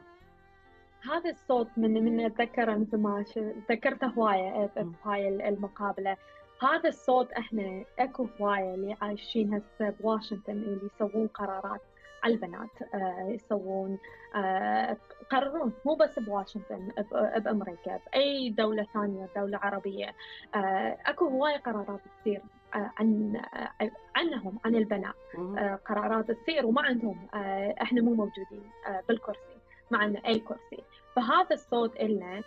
هذا 1.12 1.30
الصوت 1.30 1.68
من 1.78 1.94
من 1.94 2.26
اتذكره 2.26 2.76
مثل 2.76 2.98
ما 2.98 3.26
ذكرته 3.70 4.08
هواية 4.08 4.72
بهاي 4.76 5.50
المقابلة. 5.50 6.18
هذا 6.62 6.90
الصوت 6.90 7.32
إحنا 7.32 7.86
أكو 8.00 8.28
هواية 8.40 8.76
اللي 8.76 8.98
عايشين 9.02 9.54
هسه 9.54 9.90
بواشنطن 9.90 10.52
اللي 10.52 10.90
يسوون 10.96 11.28
قرارات. 11.28 11.82
على 12.24 12.34
البنات 12.34 12.70
آه، 12.94 13.28
يسوون 13.30 13.98
آه، 14.36 14.98
يقررون 15.22 15.74
مو 15.86 15.96
بس 15.96 16.20
بواشنطن 16.20 16.90
بأمريكا 17.38 18.00
بأي 18.06 18.50
دولة 18.50 18.88
ثانية 18.94 19.30
دولة 19.36 19.58
عربية 19.58 20.16
آه، 20.56 20.98
أكو 21.06 21.28
هواي 21.28 21.58
قرارات 21.58 22.00
تصير 22.22 22.42
عن 22.74 23.42
عنهم 24.16 24.60
عن 24.66 24.76
البنات 24.76 25.16
قرارات 25.86 26.32
تصير 26.32 26.66
وما 26.66 26.82
عندهم 26.82 27.28
إحنا 27.82 28.02
مو 28.02 28.14
موجودين 28.14 28.72
بالكرسي 29.08 29.58
ما 29.92 29.98
عندنا 29.98 30.28
أي 30.28 30.40
كرسي. 30.40 30.84
فهذا 31.16 31.52
الصوت 31.52 31.96
إلنا 31.96 32.42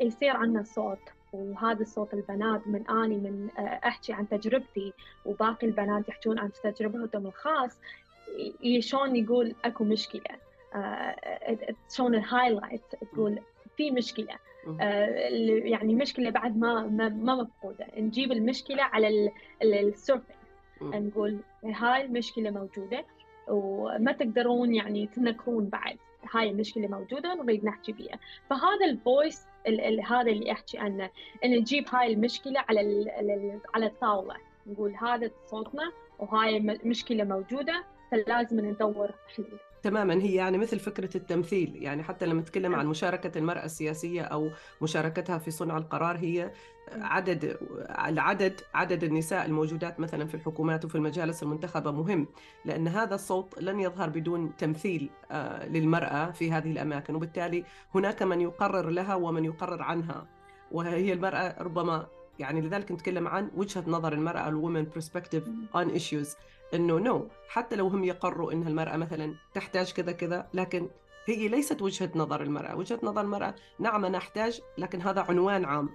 يصير 0.00 0.36
عندنا 0.36 0.62
صوت 0.62 0.98
وهذا 1.32 1.82
الصوت 1.82 2.14
البنات 2.14 2.66
من 2.66 2.90
أني 2.90 3.16
من 3.16 3.50
أحكي 3.58 4.12
عن 4.12 4.28
تجربتي 4.28 4.92
وباقي 5.24 5.66
البنات 5.66 6.08
يحكون 6.08 6.38
عن 6.38 6.50
تجربتهم 6.62 7.26
الخاص 7.26 7.78
شلون 8.80 9.16
يقول 9.16 9.54
أكو 9.64 9.84
مشكلة. 9.84 10.36
آه، 10.74 11.56
شلون 11.96 12.14
الهايلايت 12.14 12.82
تقول 13.12 13.40
في 13.76 13.90
مشكلة. 13.90 14.34
آه، 14.80 15.06
يعني 15.64 15.94
مشكلة 15.94 16.30
بعد 16.30 16.56
ما 16.56 16.86
ما 17.08 17.34
مفقودة. 17.34 17.86
نجيب 17.96 18.32
المشكلة 18.32 18.82
على 18.82 19.32
ال 19.62 19.71
surface 19.71 20.36
نقول 20.82 21.38
هاي 21.64 22.04
المشكلة 22.04 22.50
موجودة 22.50 23.04
وما 23.48 24.12
تقدرون 24.12 24.74
يعني 24.74 25.06
تنكرون 25.06 25.64
بعد 25.66 25.96
هاي 26.34 26.50
المشكلة 26.50 26.88
موجودة 26.88 27.34
نريد 27.34 27.64
نحكي 27.64 27.92
بيها. 27.92 28.18
فهذا 28.50 28.84
ال 28.84 28.94
voice 28.94 29.46
هذا 30.04 30.30
اللي 30.30 30.52
أحكي 30.52 30.78
عنه. 30.78 31.10
إن 31.44 31.50
نجيب 31.50 31.84
هاي 31.88 32.12
المشكلة 32.12 32.64
على 32.68 33.10
على 33.74 33.86
الطاولة. 33.86 34.36
نقول 34.66 34.94
هذا 34.94 35.30
صوتنا 35.46 35.92
وهاي 36.18 36.60
مشكلة 36.84 37.24
موجودة 37.24 37.84
فلازم 38.10 38.60
ندور 38.60 39.10
حلول 39.36 39.58
تماما 39.82 40.14
هي 40.14 40.34
يعني 40.34 40.58
مثل 40.58 40.78
فكرة 40.78 41.16
التمثيل 41.16 41.82
يعني 41.82 42.02
حتى 42.02 42.26
لما 42.26 42.40
نتكلم 42.40 42.74
عن 42.74 42.86
مشاركة 42.86 43.38
المرأة 43.38 43.64
السياسية 43.64 44.22
أو 44.22 44.50
مشاركتها 44.82 45.38
في 45.38 45.50
صنع 45.50 45.76
القرار 45.76 46.16
هي 46.16 46.50
عدد 46.92 47.58
العدد 48.08 48.60
عدد 48.74 49.04
النساء 49.04 49.46
الموجودات 49.46 50.00
مثلا 50.00 50.26
في 50.26 50.34
الحكومات 50.34 50.84
وفي 50.84 50.94
المجالس 50.94 51.42
المنتخبة 51.42 51.90
مهم 51.90 52.26
لأن 52.64 52.88
هذا 52.88 53.14
الصوت 53.14 53.62
لن 53.62 53.80
يظهر 53.80 54.08
بدون 54.08 54.56
تمثيل 54.56 55.10
آه، 55.30 55.66
للمرأة 55.68 56.30
في 56.30 56.52
هذه 56.52 56.72
الأماكن. 56.72 57.14
وبالتالي 57.14 57.64
هناك 57.94 58.22
من 58.22 58.40
يقرر 58.40 58.90
لها 58.90 59.14
ومن 59.14 59.44
يقرر 59.44 59.82
عنها. 59.82 60.26
وهي 60.72 61.12
المرأة 61.12 61.62
ربما 61.62 62.06
يعني 62.38 62.60
لذلك 62.60 62.92
نتكلم 62.92 63.28
عن 63.28 63.50
وجهة 63.56 63.84
نظر 63.86 64.12
المرأة 64.12 64.48
ال 64.48 64.54
women 64.54 64.84
perspective 64.84 65.44
on 65.74 65.88
issues. 65.88 66.36
إنه 66.76 66.98
no 66.98 67.28
حتى 67.48 67.76
لو 67.76 67.88
هم 67.88 68.04
يقروا 68.04 68.52
ان 68.52 68.66
المرأة 68.66 68.96
مثلا 68.96 69.34
تحتاج 69.54 69.92
كذا 69.92 70.12
كذا 70.12 70.48
لكن 70.54 70.88
هي 71.26 71.48
ليست 71.48 71.82
وجهة 71.82 72.10
نظر 72.14 72.42
المرأة، 72.42 72.76
وجهة 72.76 72.98
نظر 73.02 73.20
المرأة 73.20 73.54
نعم 73.78 74.04
أنا 74.04 74.18
أحتاج 74.18 74.60
لكن 74.78 75.00
هذا 75.00 75.20
عنوان 75.20 75.64
عام 75.64 75.88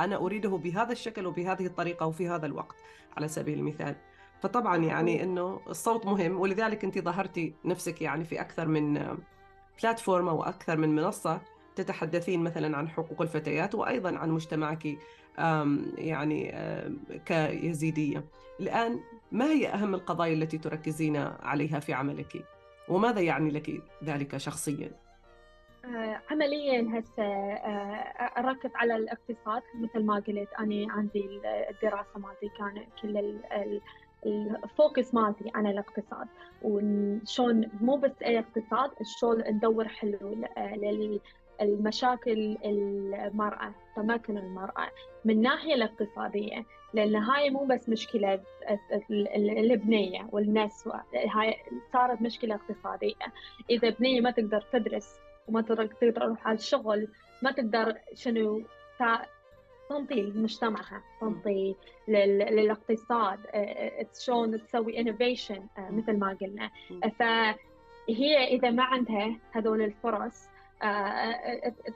أنا 0.00 0.16
أريده 0.16 0.48
بهذا 0.48 0.92
الشكل 0.92 1.26
وبهذه 1.26 1.66
الطريقة 1.66 2.06
وفي 2.06 2.28
هذا 2.28 2.46
الوقت 2.46 2.76
على 3.16 3.28
سبيل 3.28 3.58
المثال. 3.58 3.96
فطبعا 4.40 4.76
يعني 4.76 5.22
إنه 5.22 5.60
الصوت 5.68 6.06
مهم 6.06 6.40
ولذلك 6.40 6.84
أنت 6.84 6.98
ظهرتي 6.98 7.54
نفسك 7.64 8.02
يعني 8.02 8.24
في 8.24 8.40
أكثر 8.40 8.68
من 8.68 9.16
بلاتفورم 9.82 10.28
أو 10.28 10.42
أكثر 10.42 10.76
من 10.76 10.94
منصة 10.94 11.40
تتحدثين 11.76 12.42
مثلا 12.42 12.76
عن 12.76 12.88
حقوق 12.88 13.22
الفتيات 13.22 13.74
وأيضا 13.74 14.16
عن 14.16 14.30
مجتمعك 14.30 14.98
يعني 15.98 16.54
كيزيدية. 17.26 18.24
الآن 18.60 19.00
ما 19.32 19.44
هي 19.44 19.68
أهم 19.68 19.94
القضايا 19.94 20.34
التي 20.34 20.58
تركزين 20.58 21.16
عليها 21.42 21.80
في 21.80 21.92
عملك؟ 21.92 22.44
وماذا 22.88 23.20
يعني 23.20 23.50
لك 23.50 23.82
ذلك 24.04 24.36
شخصيا؟ 24.36 24.90
آه، 25.84 26.20
عمليا 26.30 26.98
هسه 26.98 27.22
آه، 27.22 28.38
أركز 28.38 28.70
على 28.74 28.96
الاقتصاد 28.96 29.62
مثل 29.74 30.04
ما 30.04 30.14
قلت 30.14 30.48
أنا 30.58 30.92
عندي 30.92 31.40
الدراسة 31.70 32.18
مالتي 32.18 32.48
كان 32.58 32.86
كل 33.02 33.38
الفوكس 34.26 35.14
مالتي 35.14 35.50
على 35.54 35.70
الاقتصاد 35.70 36.26
وشون 36.62 37.70
مو 37.80 37.96
بس 37.96 38.22
أي 38.22 38.38
اقتصاد 38.38 38.90
شلون 39.20 39.40
ندور 39.40 39.88
حلول 39.88 40.44
للمشاكل 41.62 42.58
المرأة 42.64 43.74
تمكن 43.96 44.38
المرأة 44.38 44.90
من 45.24 45.34
الناحية 45.34 45.74
الاقتصادية 45.74 46.64
لأن 46.94 47.16
هاي 47.16 47.50
مو 47.50 47.64
بس 47.64 47.88
مشكلة 47.88 48.40
البنية 49.46 50.28
والنسوة 50.32 51.02
هاي 51.14 51.56
صارت 51.92 52.22
مشكلة 52.22 52.54
اقتصادية. 52.54 53.14
إذا 53.70 53.90
بنية 53.90 54.20
ما 54.20 54.30
تقدر 54.30 54.60
تدرس 54.72 55.16
وما 55.48 55.62
تقدر 55.62 55.86
تروح 55.86 56.46
على 56.46 56.58
الشغل 56.58 57.08
ما 57.42 57.52
تقدر 57.52 57.94
شنو 58.14 58.62
تنطي 59.88 60.22
لمجتمعها 60.22 61.02
تنطي 61.20 61.74
للاقتصاد 62.08 63.38
آه، 63.46 63.56
آه، 63.56 64.06
شلون 64.20 64.64
تسوي 64.64 65.00
انوفيشن 65.00 65.66
آه، 65.78 65.90
مثل 65.90 66.18
ما 66.18 66.36
قلنا. 66.40 66.70
فهي 67.18 68.44
إذا 68.44 68.70
ما 68.70 68.82
عندها 68.82 69.36
هذول 69.52 69.82
الفرص 69.82 70.48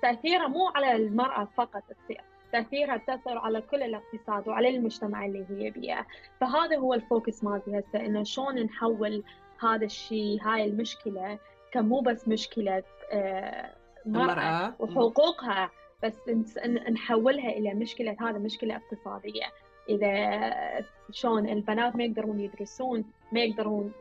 تاثيرها 0.03 0.49
مو 0.49 0.69
على 0.75 0.97
المرأة 0.97 1.49
فقط 1.57 1.83
تصير 1.83 2.21
تاثيرها 2.53 2.97
تأثر 2.97 3.39
على 3.39 3.61
كل 3.61 3.83
الاقتصاد 3.83 4.49
وعلى 4.49 4.69
المجتمع 4.69 5.27
اللي 5.27 5.47
هي 5.51 5.71
بيه 5.71 6.07
فهذا 6.41 6.77
هو 6.77 6.95
الفوكس 6.95 7.45
مالتي 7.45 7.79
هسه 7.79 8.07
إنه 8.07 8.25
شلون 8.25 8.63
نحول 8.63 9.25
هذا 9.63 9.85
الشيء 9.85 10.43
هاي 10.43 10.65
المشكلة 10.65 11.39
كمو 11.73 12.01
بس 12.01 12.29
مشكلة 12.29 12.83
مرأة 14.07 14.75
وحقوقها 14.79 15.71
بس 16.03 16.29
نحولها 16.91 17.49
إلى 17.49 17.75
مشكلة 17.75 18.17
هذا 18.21 18.39
مشكلة 18.39 18.77
اقتصادية. 18.77 19.45
إذا 19.89 20.41
شلون 21.11 21.49
البنات 21.49 21.97
ما 21.97 22.05
يقدرون 22.05 22.41
يدرسون 22.41 23.05
ما 23.33 23.41
يقدرون 23.41 23.93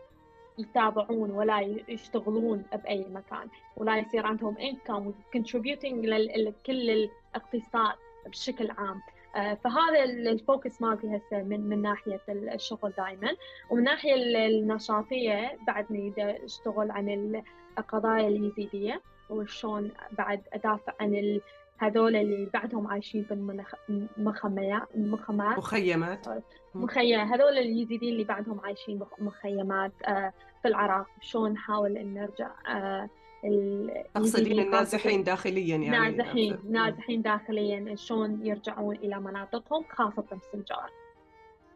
يتابعون 0.61 1.31
ولا 1.31 1.59
يشتغلون 1.87 2.63
بأي 2.73 3.05
مكان 3.09 3.47
ولا 3.77 3.97
يصير 3.97 4.25
عندهم 4.25 4.57
انكم 4.57 5.13
contributing 5.37 6.05
لكل 6.37 6.89
الاقتصاد 6.89 7.95
بشكل 8.27 8.71
عام. 8.71 9.01
آه، 9.35 9.53
فهذا 9.53 10.03
الفوكس 10.03 10.81
مالتي 10.81 11.07
هسه 11.17 11.43
من 11.43 11.69
من 11.69 11.81
ناحية 11.81 12.21
الشغل 12.29 12.93
دائما 12.97 13.35
ومن 13.69 13.83
ناحية 13.83 14.15
النشاطية 14.47 15.57
بعدني 15.67 16.13
اشتغل 16.17 16.91
عن 16.91 17.43
القضايا 17.77 18.27
اليزيدية 18.27 19.01
وشلون 19.29 19.91
بعد 20.11 20.41
أدافع 20.53 20.93
عن 20.99 21.39
هذول 21.77 22.15
اللي 22.15 22.49
بعدهم 22.53 22.87
عايشين 22.87 23.23
في 23.23 23.33
المخميات 24.17 24.87
مخيمات. 24.95 25.57
مخيمات 25.57 26.27
مخيم 26.75 27.19
هذول 27.19 27.57
اليزيديين 27.57 28.13
اللي 28.13 28.23
بعدهم 28.23 28.59
عايشين 28.59 28.99
بمخيمات 29.19 29.91
آه، 30.05 30.33
في 30.61 30.67
العراق 30.67 31.07
شلون 31.21 31.51
نحاول 31.51 31.97
إن 31.97 32.13
نرجع 32.13 32.49
آه، 32.67 33.09
تقصدين 34.13 34.59
النازحين 34.59 35.23
داخليا 35.23 35.77
يعني؟ 35.77 36.15
نازحين 36.15 36.59
نازحين 36.69 37.21
داخليا 37.21 37.95
شلون 37.95 38.45
يرجعون 38.45 38.95
إلى 38.95 39.19
مناطقهم 39.19 39.85
خاصة 39.89 40.25
بسنجار 40.31 40.89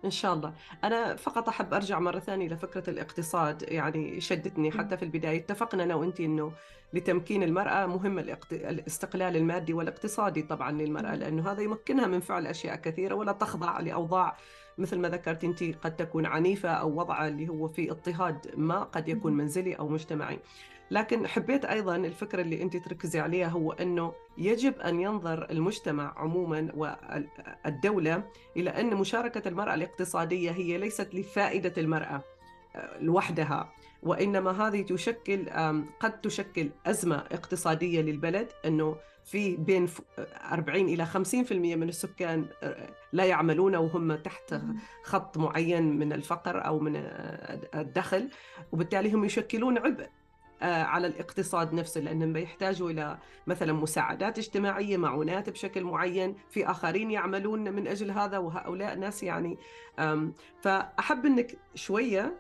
إن 0.06 0.12
شاء 0.12 0.34
الله. 0.34 0.54
أنا 0.84 1.15
فقط 1.15 1.50
أحب 1.50 1.74
أرجع 1.74 2.00
مرة 2.00 2.20
ثانية 2.20 2.48
لفكرة 2.48 2.89
الاقتصاد 2.89 3.63
يعني 3.68 4.22
شدتني 4.22 4.72
حتى 4.72 4.98
في 4.98 5.04
البداية. 5.06 5.38
اتفقنا 5.38 5.84
أنا 5.84 5.96
وأنت 5.96 6.20
أنه 6.20 6.51
لتمكين 6.94 7.44
المرأة 7.44 7.86
مهم 7.86 8.20
الاستقلال 8.51 9.36
المادي 9.36 9.74
والاقتصادي 9.74 10.42
طبعا 10.42 10.72
للمرأة 10.72 11.15
لأنه 11.15 11.51
هذا 11.51 11.62
يمكنها 11.62 12.08
من 12.08 12.20
فعل 12.20 12.48
أشياء 12.48 12.75
كثيرة 12.75 13.15
ولا 13.15 13.32
تخضع 13.32 13.80
لأوضاع 13.80 14.38
مثل 14.77 15.00
ما 15.00 15.10
ذكرت 15.10 15.44
أنت 15.44 15.63
قد 15.63 15.96
تكون 15.96 16.25
عنيفة 16.25 16.70
أو 16.70 17.00
وضع 17.00 17.27
اللي 17.27 17.50
هو 17.50 17.67
في 17.67 17.91
اضطهاد 17.91 18.51
ما 18.58 18.84
قد 18.84 19.10
يكون 19.10 19.34
منزلي 19.34 19.74
أو 19.74 19.88
مجتمعي. 19.88 20.39
لكن 20.91 21.27
حبيت 21.27 21.65
أيضا 21.65 21.96
الفكرة 21.96 22.41
اللي 22.41 22.62
أنت 22.62 22.77
تركزي 22.77 23.20
عليها 23.20 23.48
هو 23.48 23.72
أنه 23.72 24.13
يجب 24.38 24.79
أن 24.79 25.00
ينظر 25.00 25.51
المجتمع 25.51 26.13
عموما 26.17 26.71
والدولة 26.76 28.23
إلى 28.58 28.69
أن 28.69 28.95
مشاركة 28.95 29.47
المرأة 29.47 29.73
الاقتصادية 29.73 30.52
هي 30.52 30.78
ليست 30.78 31.15
لفائدة 31.15 31.73
المرأة 31.78 32.21
آه، 32.76 32.99
لوحدها. 32.99 33.73
وإنما 34.04 34.67
هذه 34.67 34.82
تشكل 34.82 35.49
قد 35.99 36.21
تشكل 36.21 36.69
أزمة 36.86 37.15
اقتصادية 37.15 38.02
للبلد 38.02 38.47
أنه 38.65 38.95
في 39.25 39.55
بين 39.55 39.88
40 40.51 40.85
إلى 40.85 41.05
50% 41.05 41.51
من 41.51 41.89
السكان 41.89 42.45
آه، 42.63 42.89
لا 43.13 43.25
يعملون 43.25 43.75
وهم 43.75 44.15
تحت 44.15 44.55
خط 45.03 45.38
معين 45.38 45.99
من 45.99 46.13
الفقر 46.13 46.65
أو 46.65 46.79
من 46.79 46.95
آه، 46.95 47.59
الدخل 47.75 48.29
وبالتالي 48.71 49.13
هم 49.13 49.25
يشكلون 49.25 49.77
عبء 49.77 50.07
آه، 50.61 50.83
على 50.83 51.07
الاقتصاد 51.07 51.73
نفسه 51.73 52.01
لأنهم 52.01 52.33
بيحتاجوا 52.33 52.89
إلى 52.89 53.17
مثلا 53.47 53.73
مساعدات 53.73 54.38
اجتماعية 54.38 54.97
معونات 54.97 55.49
بشكل 55.49 55.83
معين 55.83 56.35
في 56.49 56.71
آخرين 56.71 57.11
يعملون 57.11 57.73
من 57.73 57.88
أجل 57.88 58.11
هذا 58.11 58.38
وهؤلاء 58.38 58.95
ناس 58.95 59.23
يعني 59.23 59.57
فأحب 60.61 61.25
أنك 61.25 61.57
شوية 61.75 62.39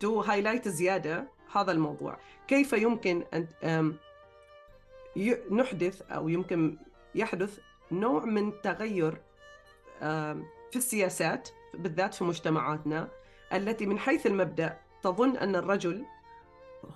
to 0.00 0.20
highlight 0.20 0.68
زيادة 0.68 1.28
هذا 1.52 1.72
الموضوع. 1.72 2.18
كيف 2.48 2.72
يمكن 2.72 3.24
أن 3.34 3.94
نحدث 5.50 6.02
أو 6.02 6.28
يمكن 6.28 6.76
يحدث 7.14 7.58
نوع 7.92 8.24
من 8.24 8.52
تغير 8.62 9.20
في 10.70 10.76
السياسات 10.76 11.48
بالذات 11.74 12.14
في 12.14 12.24
مجتمعاتنا 12.24 13.08
التي 13.52 13.86
من 13.86 13.98
حيث 13.98 14.26
المبدأ 14.26 14.78
تظن 15.02 15.36
أن 15.36 15.56
الرجل 15.56 16.04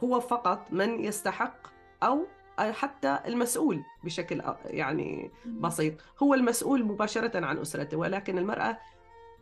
هو 0.05 0.21
فقط 0.21 0.67
من 0.71 1.05
يستحق 1.05 1.57
أو 2.03 2.27
حتى 2.59 3.19
المسؤول 3.27 3.83
بشكل 4.05 4.43
يعني 4.65 5.31
بسيط. 5.47 5.95
هو 6.23 6.35
المسؤول 6.35 6.85
مباشرة 6.85 7.47
عن 7.47 7.59
أسرته 7.59 7.97
ولكن 7.97 8.39
المرأة 8.39 8.79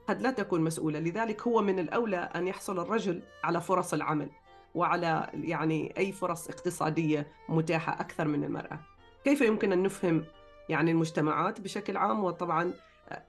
قد 0.09 0.23
لا 0.23 0.31
تكون 0.31 0.61
مسؤولة. 0.61 0.99
لذلك 0.99 1.43
هو 1.43 1.63
من 1.63 1.79
الأولى 1.79 2.17
أن 2.17 2.49
يحصل 2.49 2.79
الرجل 2.79 3.23
على 3.45 3.61
فرص 3.61 3.95
العمل. 3.95 4.31
وعلى 4.75 5.31
يعني 5.35 5.95
أي 5.99 6.13
فرص 6.13 6.49
اقتصادية 6.49 7.27
متاحة 7.49 8.01
أكثر 8.01 8.29
من 8.29 8.45
المرأة. 8.45 8.79
كيف 9.25 9.41
يمكن 9.41 9.73
أن 9.73 9.83
نفهم 9.83 10.25
يعني 10.69 10.91
المجتمعات 10.91 11.61
بشكل 11.61 11.97
عام؟ 11.97 12.25
وطبعا 12.25 12.73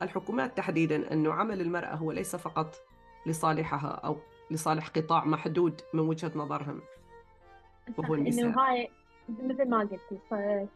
الحكومات 0.01 0.57
تحديدا 0.57 1.13
أنه 1.13 1.33
عمل 1.33 1.61
المرأة 1.61 1.95
هو 1.95 2.11
ليس 2.11 2.35
فقط 2.35 2.75
لصالحها 3.25 3.89
أو 3.89 4.17
لصالح 4.51 4.87
قطاع 4.87 5.25
محدود 5.25 5.81
من 5.93 5.99
وجهة 5.99 6.31
نظرهم. 6.35 6.81
وهو 7.97 8.15
النساء 8.15 8.45
انه 8.45 8.61
هاي 8.61 8.89
مثل 9.29 9.69
ما 9.69 9.79
قلتي 9.79 10.19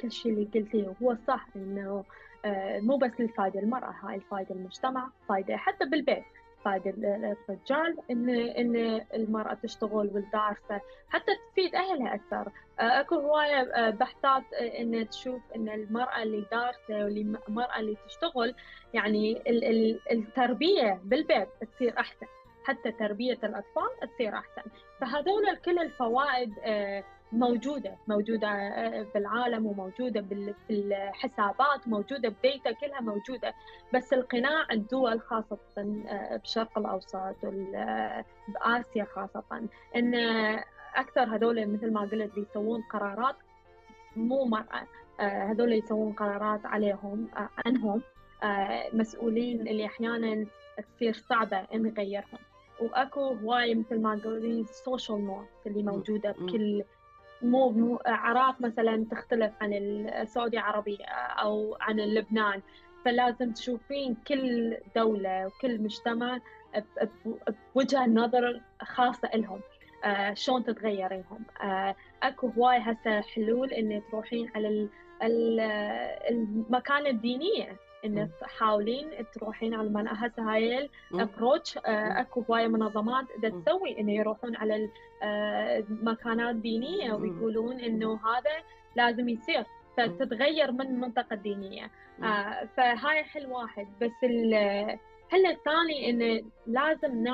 كل 0.01 0.11
شيء 0.11 0.31
اللي 0.31 0.47
قلتيه 0.55 0.93
هو 1.01 1.17
صح 1.27 1.47
إنه 1.55 2.03
آه، 2.45 2.79
مو 2.79 2.97
بس 2.97 3.11
للفائده 3.19 3.59
المرأة 3.59 3.93
هاي 4.03 4.15
الفائده 4.15 4.55
المجتمع 4.55 5.09
فائده 5.29 5.57
حتى 5.57 5.85
بالبيت. 5.85 6.23
فائده 6.65 6.91
الرجال 7.49 7.97
ان 8.11 8.29
إن 8.29 9.05
المرأة 9.13 9.53
تشتغل 9.53 10.09
والدارسه 10.13 10.81
حتى 11.09 11.31
تفيد 11.51 11.75
أهلها 11.75 12.15
أكثر. 12.15 12.51
آه، 12.79 12.99
أكو 12.99 13.15
هواية 13.15 13.61
آه، 13.73 13.89
بحثات 13.89 14.53
إن 14.53 15.09
تشوف 15.09 15.41
إن 15.55 15.69
المرأة 15.69 16.23
اللي 16.23 16.45
دارسه 16.51 17.05
والمراه 17.05 17.79
اللي 17.79 17.97
تشتغل 18.07 18.55
يعني 18.93 19.43
التربية 20.11 20.99
بالبيت 21.03 21.47
تصير 21.75 21.99
أحسن. 21.99 22.27
حتى 22.63 22.91
تربية 22.91 23.37
الأطفال 23.43 23.89
تصير 24.15 24.33
أحسن. 24.33 24.61
فهذول 25.01 25.55
كل 25.65 25.79
الفوائد 25.79 26.53
آه، 26.63 27.03
موجودة 27.31 27.95
موجودة 28.07 28.47
آه، 28.47 29.05
بالعالم 29.13 29.65
وموجودة 29.65 30.25
بالحسابات 30.69 31.87
موجودة 31.87 32.29
بديتا 32.29 32.71
كلها 32.71 33.01
موجودة. 33.01 33.53
بس 33.93 34.13
القناع 34.13 34.67
الدول 34.71 35.21
خاصة 35.21 35.57
آه، 35.77 36.37
بالشرق 36.37 36.77
الأوسط 36.77 37.35
بآسيا 38.47 39.03
خاصة 39.03 39.67
إن 39.95 40.15
أكثر 40.95 41.35
هذول 41.35 41.67
مثل 41.67 41.93
ما 41.93 42.01
قلت 42.01 42.35
بيسوون 42.35 42.81
قرارات 42.81 43.35
مو 44.15 44.45
مرأة 44.45 44.87
هذول 45.19 45.73
يسوون 45.73 46.13
قرارات 46.13 46.65
عليهم 46.65 47.27
عنهم 47.65 48.01
مسؤولين 48.93 49.67
اللي 49.67 49.85
أحيانا 49.85 50.45
تصير 50.95 51.13
صعبة 51.13 51.57
إن 51.57 51.83
نغيرهم 51.83 52.39
وأكو 52.81 53.33
هواي 53.33 53.75
مثل 53.75 54.01
ما 54.01 54.21
قولين 54.23 54.65
social 54.65 55.25
norms 55.25 55.47
اللي 55.65 55.83
موجودة 55.83 56.31
بكل 56.31 56.83
مو 57.41 57.99
عراق 58.05 58.61
مثلا 58.61 59.05
تختلف 59.11 59.51
عن 59.61 59.73
السعودية 59.73 60.59
عربيه 60.59 61.05
أو 61.41 61.77
عن 61.81 61.99
لبنان. 61.99 62.61
فلازم 63.05 63.53
تشوفين 63.53 64.15
كل 64.27 64.77
دولة 64.95 65.47
وكل 65.47 65.81
مجتمع 65.81 66.39
بوجهة 67.75 68.05
نظر 68.05 68.61
خاصة 68.81 69.29
لهم 69.35 69.61
آه 70.03 70.33
شلون 70.33 70.63
تتغيرينهم 70.63 71.45
آه 71.63 71.95
أكو 72.23 72.47
هواي 72.47 72.77
هسه 72.77 73.21
حلول 73.21 73.73
إن 73.73 74.01
تروحين 74.11 74.51
على 74.55 74.89
المكان 76.29 77.07
الدينية. 77.07 77.77
إن 78.07 78.29
تحاولين 78.41 79.09
تروحين 79.33 79.73
على 79.73 79.87
المناهج 79.87 80.17
هسه 80.31 80.53
هاي 80.53 80.89
الابروتش 81.13 81.77
أكو 81.85 82.41
هواية 82.49 82.67
منظمات 82.67 83.25
تسوي 83.41 83.99
انه 83.99 84.11
يروحون 84.13 84.55
على 84.55 84.89
مكانات 85.89 86.55
دينية 86.55 87.13
ويقولون 87.13 87.79
إنه 87.79 88.13
هذا 88.13 88.63
لازم 88.95 89.29
يصير 89.29 89.63
فتتغير 89.97 90.71
من 90.71 90.81
المنطقة 90.81 91.33
الدينيه 91.33 91.91
آه 92.23 92.67
فهاي 92.77 93.23
حل 93.23 93.45
واحد. 93.45 93.87
بس 94.01 94.11
الحل 94.23 95.45
الثاني 95.45 96.09
انه 96.09 96.43
لازم 96.67 97.27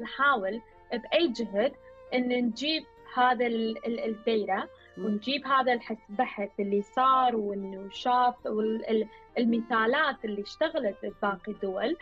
نحاول 0.00 0.60
بأي 0.92 1.28
جهد 1.28 1.72
إن 2.14 2.28
نجيب 2.28 2.84
هذا 3.14 3.46
الديره 3.86 4.68
ونجيب 4.98 5.46
هذا 5.46 5.78
البحث 6.10 6.50
اللي 6.60 6.82
صار 6.82 7.36
وانه 7.36 7.88
شاف 7.90 8.34
المثالات 9.38 10.24
اللي 10.24 10.42
اشتغلت 10.42 10.96
بباقي 11.02 11.52
الدول 11.52 11.96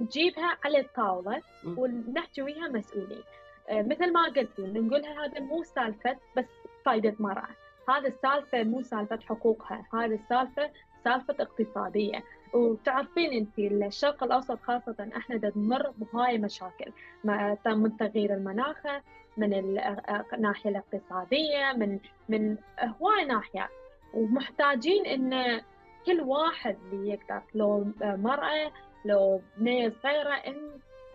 نجيبها 0.00 0.58
على 0.64 0.80
الطاولة 0.80 1.42
ونحكي 1.64 2.42
وياها 2.42 2.68
مسؤولين. 2.68 3.22
آه، 3.68 3.82
مثل 3.82 4.12
ما 4.12 4.24
قلتي 4.24 4.62
نقولها 4.62 5.24
هذا 5.26 5.40
مو 5.40 5.62
سالفة 5.62 6.16
بس 6.36 6.44
فائده 6.84 7.14
مرأة. 7.18 7.48
هذا 7.88 8.08
السالفة 8.08 8.62
مو 8.62 8.82
سالفة 8.82 9.18
حقوقها 9.28 9.86
هذا 9.94 10.14
السالفة 10.14 10.70
سالفة 11.04 11.34
اقتصادية. 11.40 12.24
وتعرفين 12.54 13.32
انت 13.32 13.58
الشرق 13.58 14.24
الأوسط 14.24 14.58
خاصة 14.62 15.08
إحنا 15.16 15.52
نمر 15.56 15.90
بهاي 15.98 16.38
مشاكل. 16.38 16.92
من 17.66 17.96
تغيير 17.96 18.34
المناخ 18.34 18.76
من 19.36 19.54
الناحيه 20.34 20.70
الاقتصادية 20.70 21.72
من 21.76 21.98
من 22.28 22.56
هواي 22.80 23.24
ناحيات 23.24 23.68
ومحتاجين 24.14 25.06
إن 25.06 25.60
كل 26.06 26.20
واحد 26.20 26.76
اللي 26.92 27.10
يقدر 27.10 27.42
لو 27.54 27.86
مرأة 28.02 28.72
لو 29.04 29.40
بنية 29.56 29.92
صغيرة 30.02 30.34
إن 30.34 30.70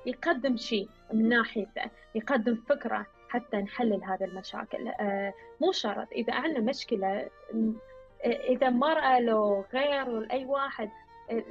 يقدم 0.06 0.58
شيء 0.58 0.90
من 1.14 1.30
ناحيته 1.30 1.84
يقدم 2.16 2.56
فكرة 2.56 3.06
حتى 3.30 3.58
نحلل 3.58 4.04
هذه 4.04 4.24
المشاكل. 4.24 4.92
مو 5.62 5.72
شرط. 5.72 6.08
إذا 6.12 6.34
عندنا 6.34 6.60
مشكلة 6.60 7.30
إذا 8.26 8.70
مرأة 8.70 9.20
لو 9.20 9.66
غير 9.74 10.32
أي 10.32 10.46
واحد 10.46 10.90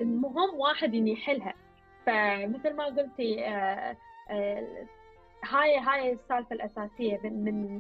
المهم 0.01 0.55
واحد 0.55 0.95
إن 0.95 1.09
يحلها. 1.09 1.55
فمثل 2.07 2.77
ما 2.77 2.85
قلتي 2.85 3.47
آه، 3.47 3.97
آه، 4.31 4.87
هاي 5.45 5.79
هاي 5.79 6.13
السالفة 6.13 6.55
الأساسية 6.55 7.21
من 7.25 7.79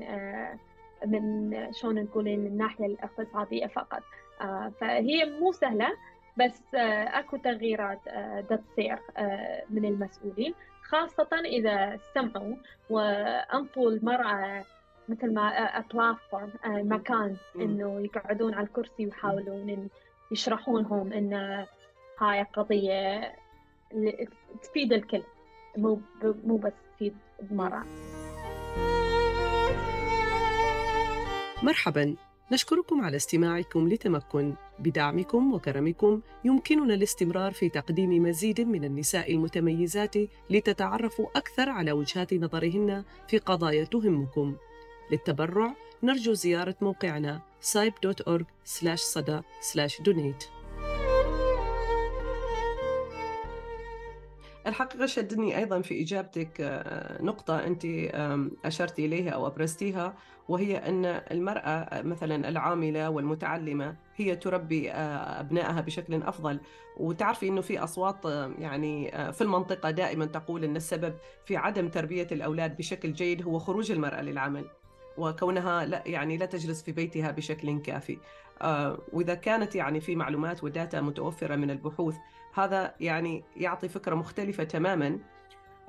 من 1.06 1.72
شلون 1.72 2.02
نقول 2.02 2.24
من 2.24 2.46
الناحية 2.46 2.86
الاقتصادية 2.86 3.66
فقط. 3.66 4.02
فهي 4.80 5.24
مو 5.40 5.52
سهلة 5.52 5.88
بس 6.36 6.74
أكو 6.74 7.36
تغييرات 7.36 7.98
تصير 8.48 8.98
من 9.70 9.84
المسؤولين 9.84 10.54
خاصة 10.82 11.28
إذا 11.44 11.98
سمعوا 12.14 12.56
وأنطوا 12.90 13.90
المرأة 13.90 14.64
مثل 15.08 15.34
ما 15.34 15.80
بلاتفورم 15.92 16.52
مكان 16.64 17.36
إنه 17.56 18.00
يقعدون 18.00 18.54
على 18.54 18.66
الكرسي 18.66 19.04
ويحاولون 19.06 19.88
يشرحون 20.32 20.82
لهم 20.82 21.12
إن 21.12 21.66
هاي 22.22 22.42
قضية 22.42 23.34
تفيد 24.62 24.92
الكل. 24.92 25.22
مو 25.76 26.00
مو 26.22 26.56
بس 26.56 26.72
تفيد 26.94 27.16
المرأة 27.42 27.84
مرحبا. 31.62 32.16
نشكركم 32.52 33.00
على 33.00 33.16
استماعكم 33.16 33.88
لتمكن 33.88 34.54
بدعمكم 34.78 35.54
وكرمكم. 35.54 36.20
يمكننا 36.44 36.94
الاستمرار 36.94 37.52
في 37.52 37.68
تقديم 37.68 38.22
مزيد 38.22 38.60
من 38.60 38.84
النساء 38.84 39.32
المتميزات 39.32 40.14
لتتعرفوا 40.50 41.26
أكثر 41.36 41.68
على 41.68 41.92
وجهات 41.92 42.34
نظرهن 42.34 43.04
في 43.28 43.38
قضايا 43.38 43.84
تهمكم. 43.84 44.56
للتبرع 45.10 45.74
نرجو 46.02 46.32
زيارة 46.32 46.76
موقعنا 46.80 47.40
saibe.org/sada/donate 47.62 50.61
الحقيقة 54.66 55.06
شدني 55.06 55.58
أيضا 55.58 55.80
في 55.80 56.02
إجابتك 56.02 56.60
آه، 56.60 57.22
نقطة 57.22 57.66
أنت 57.66 57.84
أشرتي 58.64 59.06
إليها 59.06 59.30
أو 59.30 59.46
أبرزتيها 59.46 60.14
وهي 60.48 60.76
أن 60.76 61.04
المرأة 61.04 62.02
مثلا 62.02 62.48
العاملة 62.48 63.10
والمتعلمة 63.10 63.96
هي 64.16 64.36
تربي 64.36 64.92
آه، 64.92 65.40
أبنائها 65.40 65.80
بشكل 65.80 66.22
أفضل. 66.22 66.60
وتعرفي 66.96 67.48
أنه 67.48 67.60
في 67.60 67.78
أصوات 67.78 68.26
آه، 68.26 68.50
يعني 68.58 69.10
في 69.32 69.40
المنطقة 69.40 69.90
دائما 69.90 70.26
تقول 70.26 70.64
أن 70.64 70.76
السبب 70.76 71.14
في 71.44 71.56
عدم 71.56 71.88
تربية 71.88 72.26
الأولاد 72.32 72.76
بشكل 72.76 73.12
جيد 73.12 73.42
هو 73.42 73.58
خروج 73.58 73.92
المرأة 73.92 74.22
للعمل 74.22 74.64
وكونها 75.16 75.86
لا 75.86 76.02
يعني 76.06 76.36
لا 76.36 76.46
تجلس 76.46 76.82
في 76.82 76.92
بيتها 76.92 77.30
بشكل 77.30 77.80
كافي. 77.80 78.18
وإذا 79.12 79.34
كانت 79.34 79.74
يعني 79.74 80.00
في 80.00 80.16
معلومات 80.16 80.64
وداتا 80.64 81.00
متوفرة 81.00 81.56
من 81.56 81.70
البحوث 81.70 82.16
هذا 82.54 82.94
يعني 83.00 83.44
يعطي 83.56 83.88
فكرة 83.88 84.14
مختلفة 84.14 84.64
تماما 84.64 85.18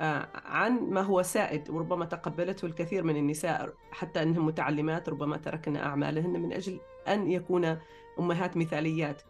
آه، 0.02 0.28
عن 0.46 0.90
ما 0.90 1.02
هو 1.02 1.22
سائد 1.22 1.70
وربما 1.70 2.06
تقبلته 2.06 2.66
الكثير 2.66 3.04
من 3.04 3.18
النساء 3.18 3.74
حتى 3.92 4.24
أنهم 4.24 4.46
متعلمات 4.46 5.10
ربما 5.10 5.38
تركن 5.38 5.76
أعمالهن 5.76 6.30
من 6.30 6.54
أجل 6.54 6.80
أن 7.08 7.32
يكون 7.32 7.78
أمهات 8.20 8.58
مثاليات. 8.58 9.22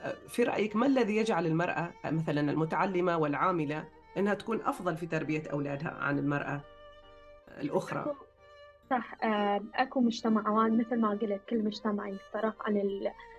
آه، 0.00 0.14
في 0.28 0.42
رأيك 0.42 0.76
ما 0.76 0.86
الذي 0.86 1.16
يجعل 1.16 1.46
المرأة 1.46 1.92
مثلا 2.04 2.50
المتعلمة 2.50 3.16
والعاملة 3.16 3.88
أنها 4.16 4.34
تكون 4.34 4.60
أفضل 4.60 4.96
في 4.96 5.06
تربية 5.06 5.42
أولادها 5.52 5.90
عن 5.90 6.18
المرأة 6.18 6.60
الأخرى؟ 7.60 8.14
صح 8.90 9.24
آه، 9.24 9.60
أكو 9.74 10.00
مجتمعات 10.00 10.72
مثل 10.72 11.00
ما 11.00 11.08
قلت 11.10 11.40
كل 11.48 11.64
مجتمع 11.64 12.08
يفترق 12.08 12.62
عن 12.66 12.76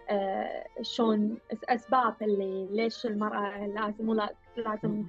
آه، 0.09 0.65
شلون 0.81 1.37
أسباب 1.69 2.15
اللي 2.21 2.67
ليش 2.71 3.05
المرأة 3.05 3.67
لازم 3.67 4.27
لازم 4.57 5.03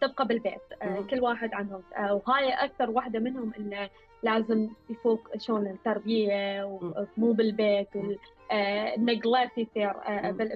تبقى 0.00 0.26
بالبيت 0.26 0.62
آه، 0.82 1.00
كل 1.10 1.20
واحد 1.20 1.54
عندهم 1.54 1.82
وهاي 1.98 2.52
أكثر 2.52 2.90
واحدة 2.90 3.18
منهم 3.18 3.52
إنه 3.58 3.90
لازم 4.22 4.68
يفوق 4.90 5.36
شلون 5.38 5.66
التربية 5.66 6.64
ومو 6.64 7.32
بالبيت 7.32 7.88
والنجلت 7.96 9.58
يصير 9.58 9.92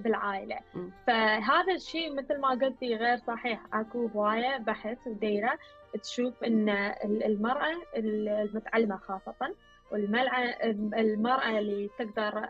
بالعائلة. 0.01 0.59
فهذا 1.07 1.75
الشيء 1.75 2.15
مثل 2.15 2.41
ما 2.41 2.49
قلتي 2.49 2.95
غير 2.97 3.17
صحيح. 3.17 3.61
أكو 3.73 4.07
هواية 4.07 4.57
بحث 4.59 4.99
وديرة 5.07 5.59
تشوف 6.03 6.45
إن 6.45 6.69
المرأة 7.05 7.73
المتعلمة 7.97 8.97
خاصة 8.97 9.55
والمرأة 9.93 11.59
اللي 11.59 11.91
تقدر 11.99 12.49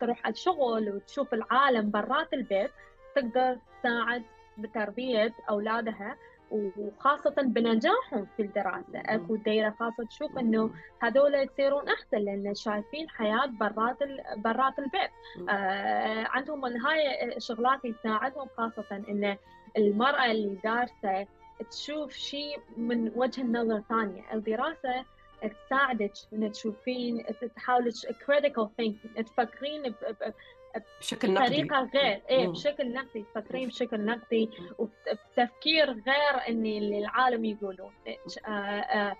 تروح 0.00 0.20
على 0.26 0.32
الشغل 0.32 0.90
وتشوف 0.90 1.34
العالم 1.34 1.90
برات 1.90 2.32
البيت 2.32 2.70
تقدر 3.14 3.58
تساعد 3.80 4.22
بتربية 4.58 5.32
أولادها. 5.50 6.16
وخاصة 6.54 7.34
بنجاحهم 7.42 8.26
في 8.36 8.42
الدراسة. 8.42 8.84
أكو 8.94 9.36
دايرة 9.36 9.70
خاصة 9.70 10.04
تشوف 10.10 10.38
إنه 10.38 10.70
هذول 11.00 11.34
يصيرون 11.34 11.88
أحسن 11.88 12.18
لأن 12.18 12.54
شايفين 12.54 13.08
حياة 13.08 13.46
برات 13.46 13.98
برات 14.36 14.78
البيت. 14.78 15.10
آه 15.48 16.24
عندهم 16.28 16.64
هاي 16.64 17.36
الشغلات 17.36 17.80
تساعدهم 17.86 18.48
خاصة 18.56 18.84
إن 19.08 19.36
المرأة 19.76 20.30
اللي 20.30 20.58
دارسة 20.64 21.26
تشوف 21.70 22.12
شيء 22.12 22.58
من 22.76 23.12
وجه 23.16 23.40
النظر 23.40 23.82
ثانية. 23.88 24.22
الدراسة 24.32 25.04
تساعدك 25.66 26.12
إن 26.32 26.52
تشوفين 26.52 27.24
تحاولي 27.56 27.90
critical 27.92 28.66
thinking 28.80 29.22
تفكرين 29.22 29.94
بشكل 31.00 31.34
نقدي. 31.34 31.62
بطريقة 31.62 31.90
غير 31.94 32.22
إيه 32.30 32.48
بشكل 32.48 32.92
نقدي 32.92 33.22
تفكرين 33.22 33.68
بشكل 33.68 34.04
نقدي 34.04 34.50
وبتفكير 34.78 35.90
غير 35.90 36.48
إني 36.48 36.78
اللي 36.78 36.98
العالم 36.98 37.44
يقولون 37.44 37.92
آه، 38.46 38.50
آه، 38.50 39.16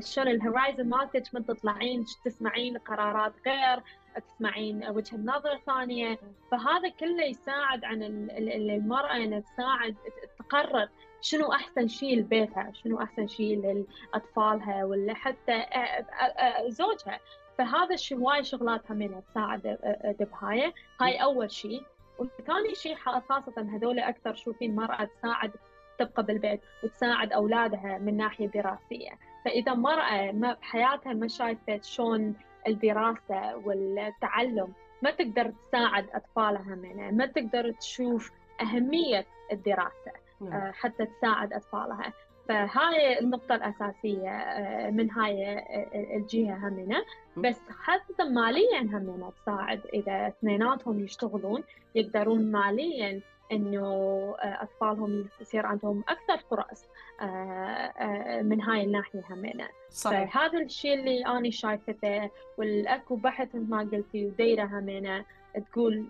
شلون 0.00 0.28
الهورايزن 0.28 0.88
مالتك 0.88 1.34
من 1.34 1.46
تطلعين 1.46 2.04
تسمعين 2.24 2.78
قرارات 2.78 3.32
غير 3.46 3.82
تسمعين 4.28 4.88
وجهة 4.88 5.16
نظر 5.16 5.58
ثانية. 5.66 6.18
فهذا 6.50 6.88
كله 7.00 7.24
يساعد 7.24 7.84
عن 7.84 8.02
المرأة 8.30 9.16
إنها 9.16 9.40
تساعد 9.40 9.96
تقرر 10.38 10.88
شنو 11.20 11.52
أحسن 11.52 11.88
شيء 11.88 12.18
لبيتها 12.18 12.72
شنو 12.84 13.02
أحسن 13.02 13.26
شيء 13.26 13.84
لاطفالها 14.12 14.84
ولا 14.84 15.14
حتى 15.14 15.64
زوجها. 16.68 17.20
فهذا 17.58 17.94
الشيء 17.94 18.18
هواي 18.18 18.44
شغلات 18.44 18.90
همينة 18.90 19.20
تساعد 19.20 19.78
بهاي 20.20 20.72
هاي 21.00 21.22
أول 21.22 21.50
شيء 21.50 21.82
وثاني 22.18 22.74
شيء 22.74 22.96
خاصة 22.96 23.68
هذول 23.74 23.98
أكثر 23.98 24.34
شوفين 24.34 24.74
مرأة 24.76 25.04
تساعد 25.04 25.52
تبقى 25.98 26.22
بالبيت 26.22 26.60
وتساعد 26.84 27.32
أولادها 27.32 27.98
من 27.98 28.16
ناحية 28.16 28.46
دراسية. 28.46 29.10
فإذا 29.44 29.74
مرأة 29.74 30.32
ما 30.32 30.52
بحياتها 30.52 31.12
ما 31.12 31.28
شايفة 31.28 31.80
شلون 31.82 32.34
الدراسة 32.68 33.56
والتعلم 33.56 34.72
ما 35.02 35.10
تقدر 35.10 35.52
تساعد 35.68 36.06
أطفالها 36.14 36.74
منها 36.74 37.10
ما 37.10 37.26
تقدر 37.26 37.72
تشوف 37.72 38.32
أهمية 38.60 39.26
الدراسة 39.52 40.12
نعم. 40.40 40.52
آه، 40.52 40.72
حتى 40.72 41.06
تساعد 41.06 41.52
أطفالها. 41.52 42.12
فهاي 42.48 43.18
النقطة 43.20 43.54
الأساسية 43.54 44.30
آه، 44.30 44.90
من 44.90 45.10
هاي 45.10 45.58
آه، 45.58 46.16
الجهة 46.16 46.68
همنا. 46.68 47.04
بس 47.36 47.60
حتى 47.68 48.24
ماليا 48.24 48.80
همنا 48.80 49.30
تساعد 49.42 49.80
إذا 49.94 50.28
اثنيناتهم 50.28 51.04
يشتغلون 51.04 51.62
يقدرون 51.94 52.52
ماليا 52.52 53.20
إنه 53.52 54.34
أطفالهم 54.38 55.28
يصير 55.40 55.66
عندهم 55.66 56.04
أكثر 56.08 56.38
فرص 56.50 56.84
من 58.42 58.60
هاي 58.60 58.84
الناحية 58.84 59.22
همنا. 59.30 59.68
صحيح. 59.90 60.34
فهذا 60.34 60.58
الشيء 60.58 60.94
اللي 60.94 61.26
أنا 61.26 61.50
شايفته 61.50 62.30
والأكو 62.58 63.16
بحث 63.16 63.54
مثل 63.54 63.70
ما 63.70 63.78
قلتي 63.78 64.26
وديرة 64.26 64.64
همنا 64.64 65.24
تقول 65.66 66.06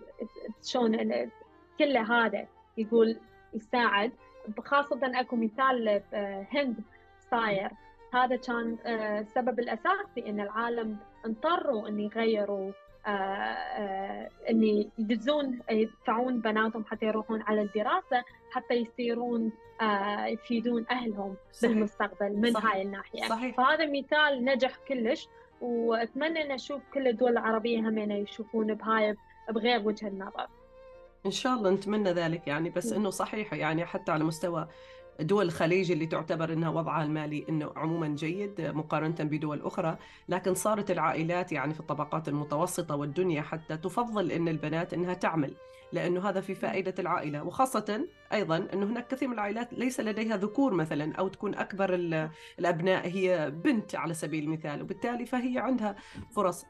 شلون 0.63 1.29
كل 1.79 1.97
هذا 1.97 2.47
يقول 2.77 3.17
يساعد. 3.53 4.11
خاصة 4.65 4.99
أكو 5.03 5.35
مثال 5.35 6.01
بهند 6.11 6.75
صاير 7.31 7.71
هذا 8.13 8.35
كان 8.35 8.77
آه، 8.85 9.19
السبب 9.19 9.59
الاساسي 9.59 10.29
إن 10.29 10.39
العالم 10.39 10.97
اضطروا 11.25 11.87
ان 11.87 11.99
يغيروا 11.99 12.71
آه، 13.07 13.09
آه، 13.09 14.29
ان 14.49 14.63
يدزون 14.99 15.59
يدفعون 15.71 16.39
بناتهم 16.39 16.85
حتى 16.85 17.05
يروحون 17.05 17.41
على 17.41 17.61
الدراسة 17.61 18.23
حتى 18.51 18.73
يصيرون 18.73 19.51
يفيدون 20.25 20.85
أهلهم 20.91 21.35
صحيح. 21.51 21.71
بالمستقبل 21.71 22.35
من 22.35 22.51
صحيح. 22.51 22.73
هاي 22.73 22.81
الناحية 22.81 23.27
صحيح. 23.27 23.55
فهذا 23.55 23.85
مثال 23.85 24.45
نجح 24.45 24.75
كلش 24.87 25.27
وأتمنى 25.61 26.41
إن 26.41 26.51
أشوف 26.51 26.81
كل 26.93 27.07
الدول 27.07 27.31
العربية 27.31 27.79
همين 27.79 28.11
يشوفون 28.11 28.73
بهاي 28.73 29.15
بغير 29.49 29.87
وجه 29.87 30.07
النظر 30.07 30.47
إن 31.27 31.31
شاء 31.31 31.53
الله 31.53 31.69
نتمنى 31.69 32.11
ذلك 32.11 32.47
يعني 32.47 32.69
بس 32.69 32.93
إنه 32.93 33.09
صحيح 33.09 33.53
يعني 33.53 33.85
حتى 33.85 34.11
على 34.11 34.23
مستوى 34.23 34.67
دول 35.19 35.45
الخليج 35.45 35.91
اللي 35.91 36.05
تعتبر 36.05 36.53
إنها 36.53 36.69
وضعها 36.69 37.03
المالي 37.03 37.45
إنه 37.49 37.71
عموما 37.75 38.07
جيد 38.07 38.61
مقارنة 38.61 39.15
بدول 39.19 39.61
أخرى، 39.61 39.97
لكن 40.29 40.53
صارت 40.53 40.91
العائلات 40.91 41.51
يعني 41.51 41.73
في 41.73 41.79
الطبقات 41.79 42.27
المتوسطة 42.27 42.95
والدنيا 42.95 43.41
حتى 43.41 43.77
تفضل 43.77 44.31
إن 44.31 44.47
البنات 44.47 44.93
إنها 44.93 45.13
تعمل، 45.13 45.53
لأنه 45.93 46.29
هذا 46.29 46.41
في 46.41 46.55
فائدة 46.55 46.93
العائلة، 46.99 47.43
وخاصة 47.43 48.07
أيضا 48.33 48.67
انه 48.73 48.85
هناك 48.85 49.07
كثير 49.07 49.27
من 49.27 49.33
العائلات 49.33 49.73
ليس 49.73 49.99
لديها 49.99 50.37
ذكور 50.37 50.73
مثلا 50.73 51.15
أو 51.15 51.27
تكون 51.27 51.55
أكبر 51.55 51.93
الأبناء 52.59 53.07
هي 53.07 53.51
بنت 53.51 53.95
على 53.95 54.13
سبيل 54.13 54.43
المثال، 54.43 54.81
وبالتالي 54.81 55.25
فهي 55.25 55.59
عندها 55.59 55.95
فرص. 56.35 56.65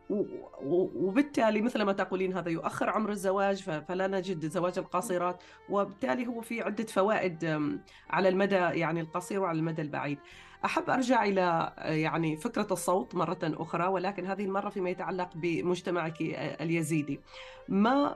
وبالتالي 0.95 1.61
مثل 1.61 1.81
ما 1.81 1.93
تقولين 1.93 2.33
هذا 2.33 2.49
يؤخر 2.49 2.89
عمر 2.89 3.09
الزواج 3.09 3.63
فلا 3.87 4.07
نجد 4.07 4.45
زواج 4.45 4.79
القاصرات، 4.79 5.43
وبالتالي 5.69 6.27
هو 6.27 6.41
في 6.41 6.61
عدة 6.61 6.85
فوائد 6.85 7.69
على 8.09 8.29
المدى 8.29 8.55
يعني 8.55 9.01
القصير 9.01 9.39
وعلى 9.39 9.59
المدى 9.59 9.81
البعيد. 9.81 10.17
أحب 10.65 10.89
أرجع 10.89 11.23
إلى 11.23 11.73
يعني 11.77 12.37
فكرة 12.37 12.67
الصوت 12.71 13.15
مرة 13.15 13.39
أخرى 13.43 13.87
ولكن 13.87 14.25
هذه 14.25 14.45
المرة 14.45 14.69
فيما 14.69 14.89
يتعلق 14.89 15.29
بمجتمعك 15.35 16.21
اليزيدي. 16.61 17.19
ما 17.69 18.15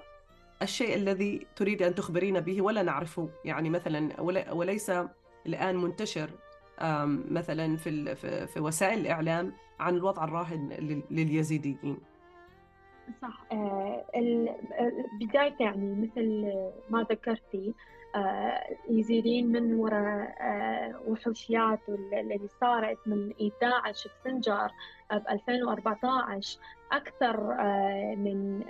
الشيء 0.62 0.96
الذي 0.96 1.48
تريد 1.56 1.82
أن 1.82 1.96
تخبرين 1.96 2.40
به 2.40 2.62
ولا 2.62 2.84
نعرفه. 2.84 3.30
يعني 3.46 3.70
مثلا 3.70 4.22
وليس 4.52 4.92
الآن 5.46 5.78
منتشر 5.78 6.30
مثلا 7.30 7.78
في 7.78 8.16
في 8.48 8.60
وسائل 8.60 9.00
الإعلام 9.00 9.54
عن 9.80 9.96
الوضع 9.96 10.24
الراهن 10.24 10.70
لليزيديين. 11.12 11.98
صح. 13.22 13.44
آه 13.52 14.06
بداية 15.22 15.56
يعني 15.60 15.96
مثل 15.96 16.54
ما 16.90 17.06
ذكرتي 17.10 17.74
آه، 18.16 18.64
يزيدين 18.90 19.52
من 19.52 19.74
وراء 19.74 20.36
آه، 20.42 21.02
وحوشيات 21.08 21.80
اللي 21.90 22.48
صارت 22.62 22.98
من 23.06 23.34
11 23.64 24.10
بسنجار 24.26 24.72
ب 25.12 25.28
2014 25.30 26.60
أكثر 26.92 27.38
من 28.16 28.64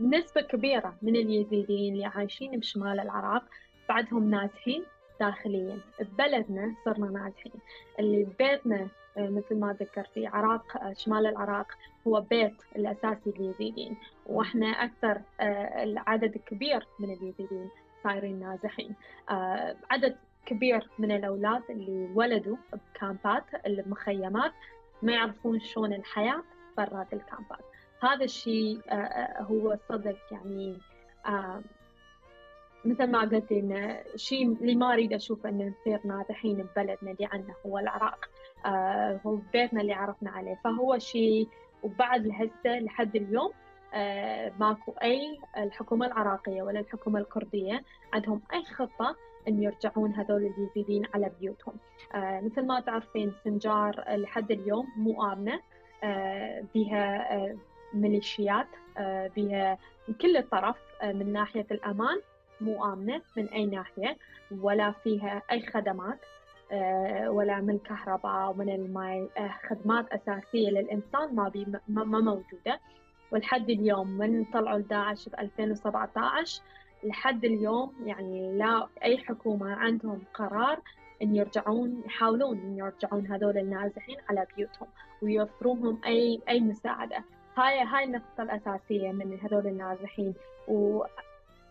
نسبة 0.00 0.40
كبيرة 0.40 0.94
من 1.02 1.16
اليزيديين 1.16 1.94
اللي 1.94 2.06
عايشين 2.06 2.60
بشمال 2.60 3.00
العراق 3.00 3.44
بعدهم 3.88 4.30
ناجحين 4.30 4.84
داخليا. 5.20 5.78
ببلدنا 6.00 6.74
صرنا 6.84 7.06
ناجحين. 7.10 7.52
اللي 7.98 8.24
ببيتنا 8.24 8.88
مثل 9.16 9.56
ما 9.58 9.76
ذكرتي 9.80 10.26
عراق 10.26 10.92
شمال 10.92 11.26
العراق 11.26 11.66
هو 12.06 12.20
بيت 12.20 12.54
الأساسي 12.76 13.32
لليزيديين 13.38 13.96
وإحنا 14.26 14.66
أكثر 14.66 15.20
آه، 15.40 15.82
العدد 15.82 16.36
كبير 16.46 16.86
من 16.98 17.12
اليزيديين 17.12 17.70
صايرين 18.04 18.40
نازحين 18.40 18.94
آه، 19.30 19.76
عدد 19.90 20.16
كبير 20.46 20.88
من 20.98 21.12
الأولاد 21.12 21.62
اللي 21.70 22.10
ولدوا 22.14 22.56
بكامبات 22.72 23.44
المخيمات 23.66 24.52
ما 25.02 25.12
يعرفون 25.12 25.60
شلون 25.60 25.92
الحياة 25.92 26.42
برات 26.76 27.12
الكامبات. 27.12 27.64
هذا 28.02 28.24
الشيء 28.24 28.80
آه، 28.88 29.42
هو 29.42 29.76
صدق 29.88 30.16
يعني 30.30 30.78
مثل 32.84 33.10
ما 33.10 33.20
قلت 33.20 33.52
إن 33.52 33.72
الشيء 34.14 34.52
اللي 34.52 34.74
ما 34.74 34.92
أريد 34.92 35.12
أشوفه 35.12 35.48
إن 35.48 35.68
نصير 35.80 36.00
ناجحين 36.04 36.54
ببلدنا 36.56 37.10
اللي 37.10 37.28
عندنا 37.32 37.54
هو 37.66 37.78
العراق 37.78 38.28
هو 39.26 39.38
بيتنا 39.52 39.80
اللي 39.80 39.92
عرفنا 39.92 40.30
عليه. 40.30 40.58
فهو 40.64 40.98
شيء 40.98 41.48
وبعد 41.82 42.26
لهسه 42.26 42.78
لحد 42.80 43.16
اليوم 43.16 43.50
آه 43.94 44.52
ماكو 44.60 44.92
أي 45.02 45.38
الحكومة 45.56 46.06
العراقية 46.06 46.62
ولا 46.62 46.80
الحكومة 46.80 47.20
الكردية 47.20 47.84
عندهم 48.12 48.42
أي 48.52 48.64
خطة 48.64 49.16
إن 49.48 49.62
يرجعون 49.62 50.14
هذول 50.14 50.52
اليزيديين 50.58 51.02
على 51.14 51.30
بيوتهم. 51.40 51.74
آه 52.14 52.40
مثل 52.40 52.66
ما 52.66 52.80
تعرفين 52.80 53.32
سنجار 53.44 54.04
لحد 54.08 54.50
اليوم 54.50 54.86
مو 54.96 55.32
آمنة 55.32 55.60
آه 56.04 56.64
بها 56.74 57.34
آه 57.36 57.56
ميليشيات 57.94 58.66
آه 58.98 59.30
بها 59.36 59.78
من 60.08 60.14
كل 60.14 60.36
الطرف 60.36 60.76
آه 61.02 61.12
من 61.12 61.32
ناحية 61.32 61.66
الأمان 61.70 62.20
مو 62.60 62.92
آمنة 62.92 63.22
من 63.36 63.48
أي 63.48 63.66
ناحية 63.66 64.16
ولا 64.60 64.92
فيها 64.92 65.42
أي 65.50 65.66
خدمات 65.66 66.18
آه، 66.72 67.30
ولا 67.30 67.60
من 67.60 67.78
كهرباء 67.78 68.50
ومن 68.50 68.68
الماء 68.68 69.28
خدمات 69.70 70.06
أساسية 70.12 70.70
للإنسان 70.70 71.34
ما, 71.34 71.48
بي 71.48 71.66
ما 71.88 72.20
موجودة. 72.20 72.80
ولحد 73.32 73.70
اليوم 73.70 74.08
من 74.08 74.44
طلعوا 74.44 74.78
داعش 74.78 75.28
ب 75.28 75.34
2017 75.38 76.62
لحد 77.04 77.44
اليوم 77.44 77.94
يعني 78.06 78.58
لا 78.58 78.88
أي 79.04 79.18
حكومة 79.18 79.72
عندهم 79.74 80.22
قرار 80.34 80.80
إن 81.22 81.36
يرجعون 81.36 82.02
يحاولون 82.06 82.58
إن 82.58 82.78
يرجعون 82.78 83.26
هذول 83.26 83.58
النازحين 83.58 84.16
على 84.30 84.46
بيوتهم 84.56 84.88
ويوفرونهم 85.22 86.00
اي 86.06 86.40
أي 86.48 86.60
مساعدة. 86.60 87.24
هاي 87.56 87.80
هاي 87.80 88.04
النقطة 88.04 88.42
الأساسية 88.42 89.12
من 89.12 89.38
هذول 89.42 89.66
النازحين 89.66 90.34
و 90.68 91.04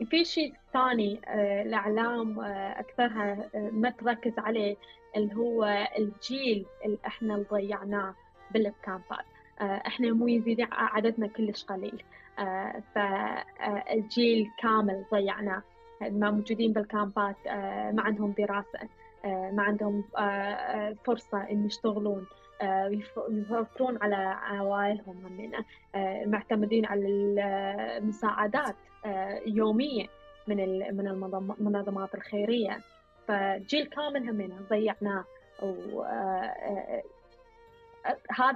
في 0.06 0.26
شيء 0.26 0.54
ثاني 0.74 1.22
آه، 1.28 1.62
الإعلام 1.62 2.40
آه، 2.40 2.80
أكثرها 2.80 3.50
آه، 3.56 3.70
ما 3.72 3.90
تركز 3.90 4.40
عليه 4.40 4.76
اللي 5.16 5.36
هو 5.36 5.88
الجيل 5.98 6.66
اللي 6.86 6.98
إحنا 7.08 7.46
ضيعناه 7.52 8.16
بالكامبات. 8.52 9.26
إحنا 9.62 10.12
مو 10.14 10.28
يزيد 10.28 10.68
عددنا 10.72 11.28
كلش 11.28 11.64
قليل. 11.64 12.04
فالجيل 12.96 14.50
كامل 14.60 15.06
ضيعناه. 15.12 15.62
ما 16.02 16.32
موجودين 16.32 16.74
بالكامبات 16.74 17.36
ما 17.94 18.02
عندهم 18.02 18.34
دراسة 18.38 18.80
ما 19.26 19.64
عندهم 19.64 20.04
فرصة 21.06 21.38
إن 21.52 21.66
يشتغلون. 21.66 22.26
يوفرون 23.30 23.98
على 24.02 24.16
عوائلهم 24.42 25.26
همنا 25.26 25.66
معتمدين 26.26 26.86
على 26.86 27.08
المساعدات 27.08 28.76
آه، 29.06 29.42
يومية 29.46 30.06
من 30.48 30.58
من 30.96 31.08
المنظمات 31.08 32.16
الخيرية. 32.16 32.82
فجيل 33.28 33.86
كامل 33.86 34.30
همنا 34.30 34.56
ضيعناه. 34.70 35.26
وهذا 35.64 37.04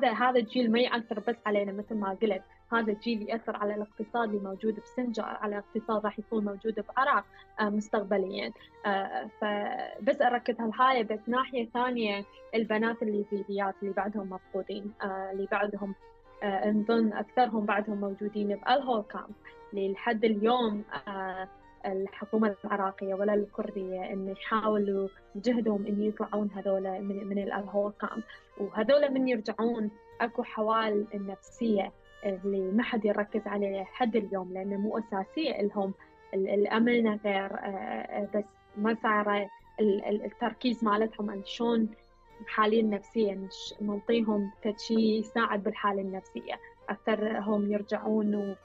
آه، 0.09 0.13
هذا 0.13 0.39
الجيل 0.39 0.71
ما 0.71 0.79
يأثر 0.79 1.19
بس 1.19 1.35
علينا 1.45 1.71
مثل 1.71 1.95
ما 1.95 2.17
قلت. 2.21 2.41
هذا 2.71 2.91
الجيل 2.91 3.29
يأثر 3.29 3.55
على 3.55 3.75
الاقتصاد 3.75 4.29
اللي 4.29 4.43
موجود 4.43 4.79
بسنجار 4.79 5.37
على 5.41 5.57
الاقتصاد 5.57 6.05
راح 6.05 6.19
يكون 6.19 6.45
موجود 6.45 6.85
بعراق 6.97 7.25
آه، 7.59 7.69
مستقبليا 7.69 8.51
فبس 9.41 10.21
أركز 10.21 10.61
هالهاي 10.61 11.03
بس 11.03 11.19
ناحية 11.27 11.69
ثانية 11.69 12.25
البنات 12.55 13.03
اليزيديات 13.03 13.75
اللي 13.81 13.93
بعدهم 13.93 14.29
مفقودين 14.29 14.93
اللي 15.03 15.47
بعدهم 15.51 15.95
نظن 16.65 17.13
أكثرهم 17.13 17.65
بعدهم 17.65 18.01
موجودين 18.01 18.47
بألهول 18.47 19.03
كامب 19.03 19.35
لحد 19.73 20.25
اليوم 20.25 20.83
آه، 21.07 21.47
الحكومة 21.85 22.55
العراقية 22.65 23.13
ولا 23.13 23.33
الكردية 23.33 24.13
إن 24.13 24.29
يحاولوا 24.29 25.07
جهدهم 25.35 25.85
إن 25.87 26.01
يطلعون 26.01 26.49
هذول 26.55 27.01
من 27.01 27.27
من 27.27 27.37
الهول 27.37 27.93
كامب 28.01 28.23
من 29.11 29.27
يرجعون 29.27 29.91
أكو 30.21 30.43
حوال 30.43 31.05
النفسية. 31.13 31.91
اللي 32.25 32.71
ما 32.71 32.83
حد 32.83 33.05
يركز 33.05 33.47
عليه 33.47 33.81
لحد 33.81 34.15
اليوم 34.15 34.53
لأنه 34.53 34.77
مو 34.77 34.97
أساسية 34.97 35.61
لهم. 35.61 35.93
الأمن 36.33 37.15
غير 37.15 37.49
بس 38.35 38.43
ما 38.77 38.97
صار 39.03 39.47
التركيز 40.25 40.83
مالتهم 40.83 41.29
على 41.29 41.41
شلون 41.45 41.89
حالين 42.47 42.89
نفسيا 42.89 43.47
نعطيهم 43.81 44.51
شيء 44.77 45.19
يساعد 45.19 45.63
بالحالة 45.63 46.01
النفسية. 46.01 46.59
أكثر 46.89 47.39
هم 47.39 47.71
يرجعون 47.71 48.35
وما 48.35 48.55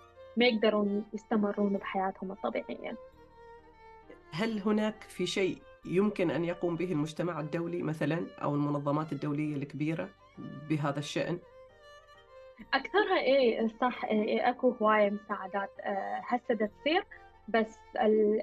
يقدرون 0.46 1.04
يستمرون 1.12 1.72
بحياتهم 1.72 2.32
الطبيعية. 2.32 2.96
هل 4.32 4.60
هناك 4.60 5.02
في 5.02 5.26
شيء 5.26 5.58
يمكن 5.84 6.30
أن 6.30 6.44
يقوم 6.44 6.76
به 6.76 6.92
المجتمع 6.92 7.40
الدولي 7.40 7.82
مثلا 7.82 8.26
أو 8.42 8.54
المنظمات 8.54 9.12
الدولية 9.12 9.56
الكبيرة 9.56 10.08
بهذا 10.68 10.98
الشأن؟ 10.98 11.38
أكثرها 12.74 13.18
إيه 13.20 13.66
صح 13.80 14.04
إيه 14.04 14.50
أكو 14.50 14.70
هواية 14.70 15.10
مساعدات 15.10 15.70
آه، 15.80 16.20
هسه 16.24 16.54
تصير 16.54 17.04
بس 17.48 17.78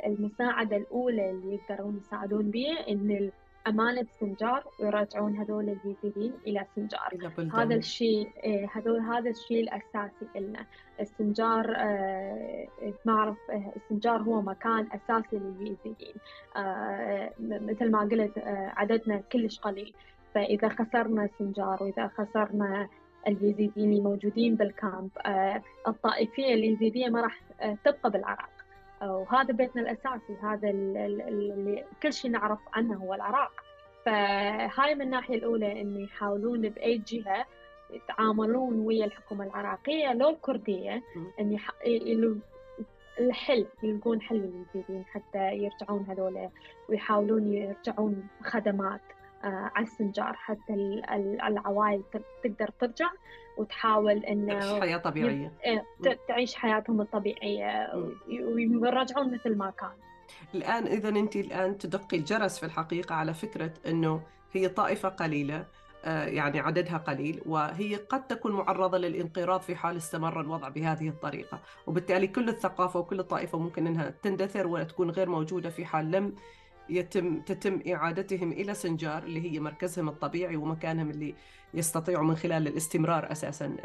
المساعدة 0.06 0.77
الأولى 0.77 1.30
اللي 1.30 1.56
يقدرون 1.56 1.97
يساعدون 1.97 2.51
بها 2.51 2.89
إن 2.89 3.32
أمانة 3.67 4.06
سنجار 4.19 4.63
ويرجعون 4.80 5.36
هذول 5.36 5.69
اليزيديين 5.69 6.34
إلى 6.47 6.65
سنجار. 6.75 7.10
هذا 7.53 7.75
الشيء 7.75 8.30
إيه، 8.43 8.69
هذول 8.73 8.99
هذا 8.99 9.30
الشيء 9.30 9.63
الأساسي 9.63 10.25
لنا 10.36 10.65
السنجار 10.99 11.73
آه 11.77 12.67
ما 13.06 13.13
أعرف 13.13 13.38
آه، 13.49 13.73
السنجار 13.75 14.21
هو 14.21 14.41
مكان 14.41 14.88
أساسي 14.91 15.38
لليزيديين 15.38 16.15
آه 16.58 17.32
مثل 17.39 17.91
ما 17.91 17.99
قلت 17.99 18.32
عددنا 18.77 19.17
كلش 19.32 19.60
قليل. 19.60 19.93
فإذا 20.36 20.69
خسرنا 20.69 21.30
سنجار 21.39 21.84
وإذا 21.84 22.08
خسرنا 22.08 22.89
اليزيديين 23.27 23.93
الموجودين 23.93 24.55
بالكامب. 24.55 25.09
آه 25.25 25.61
الطائفية 25.87 26.53
اليزيدية 26.53 27.07
ما 27.09 27.21
راح 27.21 27.41
آه، 27.61 27.77
تبقى 27.85 28.11
بالعراق. 28.11 28.49
وهذا 29.01 29.53
بيتنا 29.53 29.81
الأساسي 29.81 30.35
هذا 30.43 30.69
اللي 30.69 31.83
كل 32.03 32.13
شيء 32.13 32.31
نعرف 32.31 32.59
عنه 32.73 32.95
هو 32.95 33.13
العراق. 33.13 33.51
فهاي 34.05 34.95
من 34.95 35.01
الناحية 35.01 35.35
الأولى 35.35 35.81
إن 35.81 35.97
يحاولون 35.97 36.69
بأي 36.69 36.97
جهة 36.97 37.45
يتعاملون 37.93 38.79
ويا 38.79 39.05
الحكومة 39.05 39.45
العراقية 39.45 40.13
لو 40.13 40.29
الكردية 40.29 41.03
إن. 41.39 41.57
الحل 43.19 43.65
يلقون 43.83 44.21
حل 44.21 44.35
للموجودين 44.35 45.05
حتى 45.05 45.51
يرجعون 45.53 46.05
هذول 46.09 46.49
ويحاولون 46.89 47.53
يرجعون 47.53 48.27
خدمات. 48.43 49.01
آه، 49.01 49.16
على 49.43 49.86
السنجار. 49.86 50.34
حتى 50.34 50.73
العوائل 51.47 52.04
تقدر 52.43 52.69
ترجع 52.80 53.10
وتحاول 53.58 54.17
إنه 54.17 54.60
تعيش 54.60 54.82
حياة 54.82 54.97
طبيعية. 54.97 55.54
إيه، 55.65 55.86
تعيش 56.28 56.56
حياتهم 56.56 57.02
الطبيعية 57.02 57.91
ويرجعون 58.28 59.34
مثل 59.34 59.58
ما 59.58 59.69
كان. 59.80 59.91
الآن 60.56 60.88
إذا 60.88 61.10
أنت 61.10 61.36
الآن 61.36 61.78
تدقي 61.78 62.17
الجرس 62.17 62.60
في 62.60 62.65
الحقيقة 62.65 63.15
على 63.15 63.34
فكرة 63.34 63.73
إنه 63.88 64.21
هي 64.54 64.69
طائفة 64.69 65.10
قليلة 65.10 65.65
آه، 66.06 66.26
يعني 66.26 66.60
عددها 66.60 66.97
قليل 66.97 67.41
وهي 67.45 67.95
قد 67.95 68.28
تكون 68.28 68.52
معرضة 68.52 68.97
للانقراض 68.97 69.62
في 69.62 69.76
حال 69.76 69.97
استمر 69.97 70.41
الوضع 70.41 70.69
بهذه 70.69 71.10
الطريقة. 71.10 71.60
وبالتالي 71.88 72.28
كل 72.28 72.50
الثقافة 72.50 73.00
وكل 73.00 73.19
الطائفة 73.19 73.58
ممكن 73.58 73.88
أنها 73.88 74.10
تندثر 74.10 74.67
وتكون 74.67 75.10
غير 75.10 75.30
موجودة 75.30 75.69
في 75.69 75.86
حال 75.86 76.12
لم 76.12 76.36
يتم 76.89 77.41
تتم 77.41 77.80
إعادتهم 77.93 78.52
إلى 78.52 78.73
سنجار 78.73 79.23
اللي 79.23 79.52
هي 79.52 79.60
مركزهم 79.60 80.10
الطبيعي 80.10 80.56
ومكانهم 80.56 81.10
اللي 81.10 81.36
يستطيعوا 81.73 82.26
من 82.26 82.36
خلال 82.36 82.67
الاستمرار 82.67 83.32
أساسا 83.32 83.76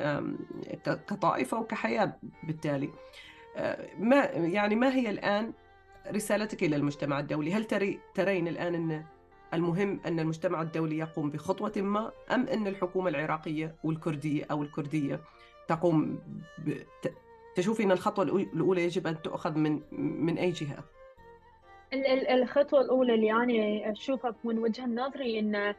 كطائفة 0.84 1.60
وكحياة 1.60 2.16
بالتالي 2.42 2.90
ما 3.98 4.24
يعني 4.34 4.74
ما 4.74 4.94
هي 4.94 5.10
الآن 5.10 5.52
رسالتك 6.10 6.62
إلى 6.62 6.76
المجتمع 6.76 7.20
الدولي 7.20 7.54
هل 7.54 7.64
تري 7.64 8.00
ترين 8.14 8.48
الآن 8.48 8.74
أن 8.74 9.04
المهم 9.54 10.00
أن 10.06 10.20
المجتمع 10.20 10.62
الدولي 10.62 10.98
يقوم 10.98 11.30
بخطوة 11.30 11.72
ما 11.76 12.12
أم 12.30 12.48
أن 12.48 12.66
الحكومة 12.66 13.08
العراقية 13.08 13.76
والكردية 13.84 14.44
أو 14.50 14.62
الكردية 14.62 15.20
تقوم. 15.68 16.18
تشوفي 17.54 17.82
أن 17.82 17.92
الخطوة 17.92 18.24
الأولى 18.24 18.84
يجب 18.84 19.06
أن 19.06 19.22
تؤخذ 19.22 19.58
من 19.58 19.80
من 20.22 20.38
أي 20.38 20.50
جهة؟ 20.50 20.84
الخطوة 22.30 22.80
الأولى 22.80 23.14
اللي 23.14 23.32
أنا 23.32 23.92
أشوفها 23.92 24.34
من 24.44 24.58
وجهة 24.58 24.86
نظري 24.86 25.38
إن 25.38 25.74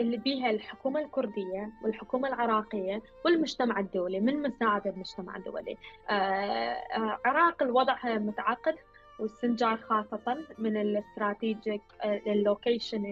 اللي 0.00 0.16
بيها 0.16 0.50
الحكومة 0.50 1.00
الكردية 1.00 1.70
والحكومة 1.82 2.28
العراقية 2.28 3.02
والمجتمع 3.24 3.80
الدولي 3.80 4.20
من 4.20 4.42
مساعدة 4.42 4.90
المجتمع 4.90 5.36
الدولي 5.36 5.76
آه، 6.10 6.12
آه، 6.12 7.18
عراق 7.24 7.62
الوضع 7.62 7.96
متعقد 8.04 8.74
والسنجار 9.18 9.76
خاصة 9.76 10.38
من 10.58 10.76
الاستراتيجيك 10.76 11.82
آه، 12.02 12.20
اللوكيشن 12.26 13.04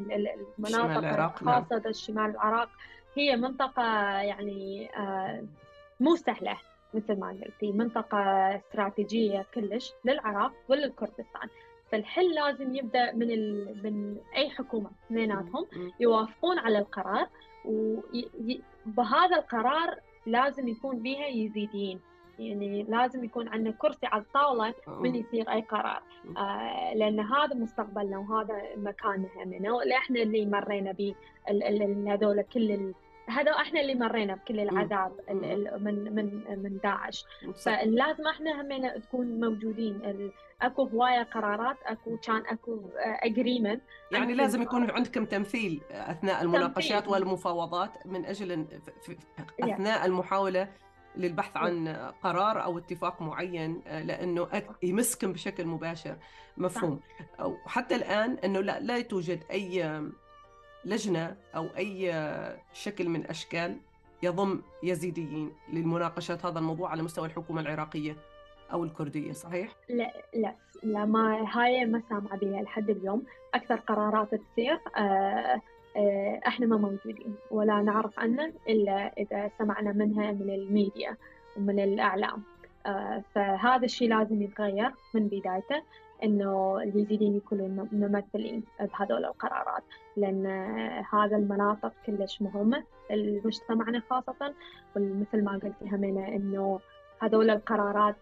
المناطق 0.59 1.01
نعم. 1.01 1.31
خاصة 1.31 1.93
شمال 1.93 2.31
العراق 2.31 2.69
هي 3.17 3.37
منطقة 3.37 3.83
يعني 4.21 4.91
مو 6.01 6.17
سهلة 6.17 6.59
مثل 6.95 7.21
ما 7.21 7.29
قلتي 7.29 7.73
منطقة 7.73 8.19
استراتيجية 8.57 9.47
كلش 9.55 9.93
للعراق 10.05 10.53
وللكردستان 10.69 11.49
فالحل 11.93 12.35
لازم 12.35 12.75
يبدأ 12.75 13.13
من 13.13 13.31
ال... 13.31 13.81
من 13.85 14.17
أي 14.37 14.51
حكومة 14.51 14.91
اثنيناتهم 15.07 15.67
يوافقون 16.01 16.59
على 16.59 16.79
القرار 16.79 17.29
وبهذا 17.65 19.37
القرار 19.37 19.99
لازم 20.27 20.69
يكون 20.69 20.99
بها 20.99 21.27
يزيدين. 21.27 22.01
يعني 22.39 22.83
لازم 22.83 23.25
يكون 23.25 23.49
عندنا 23.49 23.71
كرسي 23.79 24.07
على 24.07 24.23
الطاولة 24.23 24.75
من 24.87 25.15
يصير 25.15 25.53
أي 25.53 25.61
قرار. 25.61 26.03
آه 26.37 26.95
لأن 26.95 27.21
هذا 27.21 27.55
مستقبلنا 27.55 28.19
وهذا 28.19 28.63
مكاننا 28.77 29.29
همنا 29.37 29.97
إحنا 29.97 30.23
اللي 30.23 30.47
مرينا 30.47 30.93
به 30.93 31.15
هذول 32.09 32.43
كل 32.43 32.93
هذا 33.29 33.53
إحنا 33.53 33.81
اللي 33.81 33.95
مرينا 33.95 34.35
بكل 34.35 34.61
العذاب 34.61 35.13
من 35.81 36.15
من 36.15 36.43
من 36.63 36.79
داعش. 36.83 37.25
فلازم 37.65 38.27
إحنا 38.27 38.61
همين 38.61 39.03
تكون 39.03 39.41
موجودين. 39.41 40.31
اكو 40.63 40.83
هواية 40.83 41.23
قرارات 41.23 41.77
اكو 41.87 42.17
كان 42.17 42.43
اكو 42.47 42.81
اجريمنت 43.01 43.83
يعني 44.13 44.35
لازم 44.35 44.63
يكون 44.63 44.91
عندكم 44.91 45.25
تمثيل 45.25 45.81
أثناء 45.91 46.43
المناقشات 46.43 47.05
تمثيل. 47.05 47.13
والمفاوضات 47.13 48.07
من 48.07 48.25
أجل 48.25 48.67
أثناء 49.61 50.07
المحاولة 50.07 50.69
للبحث 51.17 51.57
عن 51.57 51.89
قرار 52.23 52.65
أو 52.65 52.79
اتفاق 52.79 53.23
معين 53.23 53.83
لأنه 53.87 54.49
يمسكم 54.83 55.33
بشكل 55.33 55.67
مباشر. 55.67 56.17
مفهوم. 56.57 57.01
وحتى 57.41 57.95
الآن 57.95 58.39
إنه 58.45 58.61
لا 58.61 58.81
لا 58.81 59.01
توجد 59.01 59.45
أي 59.51 60.03
لجنة 60.85 61.37
أو 61.57 61.67
أي 61.77 62.13
شكل 62.73 63.09
من 63.09 63.27
أشكال 63.27 63.77
يضم 64.23 64.61
يزيديين 64.83 65.53
للمناقشة 65.73 66.39
هذا 66.45 66.59
الموضوع 66.59 66.91
على 66.91 67.03
مستوى 67.03 67.27
الحكومة 67.27 67.61
العراقية 67.61 68.17
أو 68.73 68.85
الكردية 68.85 69.33
صحيح؟ 69.33 69.69
لا 69.89 70.13
لا 70.35 70.55
لا 70.83 71.05
ما 71.05 71.47
هاي 71.53 71.85
ما 71.85 72.03
سامعة 72.09 72.37
بها 72.39 72.63
لحد 72.63 72.91
اليوم. 72.91 73.23
أكثر 73.55 73.75
قرارات 73.75 74.29
تصير 74.35 74.81
آه 74.97 75.61
آه 75.97 76.41
إحنا 76.47 76.67
ما 76.67 76.77
موجودين 76.77 77.35
ولا 77.51 77.83
نعرف 77.83 78.19
عنها 78.19 78.53
إلا 78.69 79.13
إذا 79.19 79.51
سمعنا 79.59 79.93
منها 79.93 80.33
من 80.33 80.51
الميديا 80.51 81.17
ومن 81.57 81.81
الإعلام. 81.81 82.43
آه 82.87 83.23
فهذا 83.35 83.85
الشيء 83.85 84.09
لازم 84.09 84.43
يتغير 84.43 84.91
من 85.15 85.29
بدايته. 85.29 85.83
إنه 86.23 86.79
اليزيديين 86.83 87.37
يكونوا 87.37 87.87
ممثلين 87.93 88.63
بهذول 88.81 89.25
القرارات 89.25 89.83
لأن 90.17 90.47
هذا 91.13 91.37
المناطق 91.37 91.93
كلش 92.07 92.43
مهمه 92.43 92.85
لمجتمعنا 93.11 94.03
خاصة 94.11 94.55
ومثل 94.97 95.45
ما 95.45 95.53
قلتي 95.53 95.89
همينة 95.93 96.29
إنه 96.29 96.81
هذول 97.21 97.51
القرارات 97.51 98.17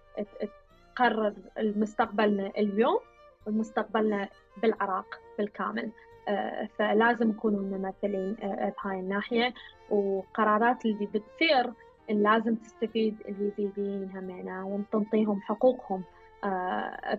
تقرر 0.96 1.34
مستقبلنا 1.58 2.46
اليوم 2.46 2.98
ومستقبلنا 3.46 4.28
بالعراق 4.62 5.20
بالكامل. 5.38 5.90
آه، 6.28 6.68
فلازم 6.78 7.30
يكونوا 7.30 7.78
ممثلين 7.78 8.36
آه، 8.42 8.72
بهاي 8.84 9.00
الناحية 9.00 9.54
وقرارات 9.90 10.84
اللي 10.84 11.06
بتصير 11.06 11.72
لازم 12.08 12.54
تستفيد 12.54 13.16
اليزيديين 13.28 14.10
همينة 14.14 14.66
وتنطيهم 14.66 15.40
حقوقهم. 15.40 16.02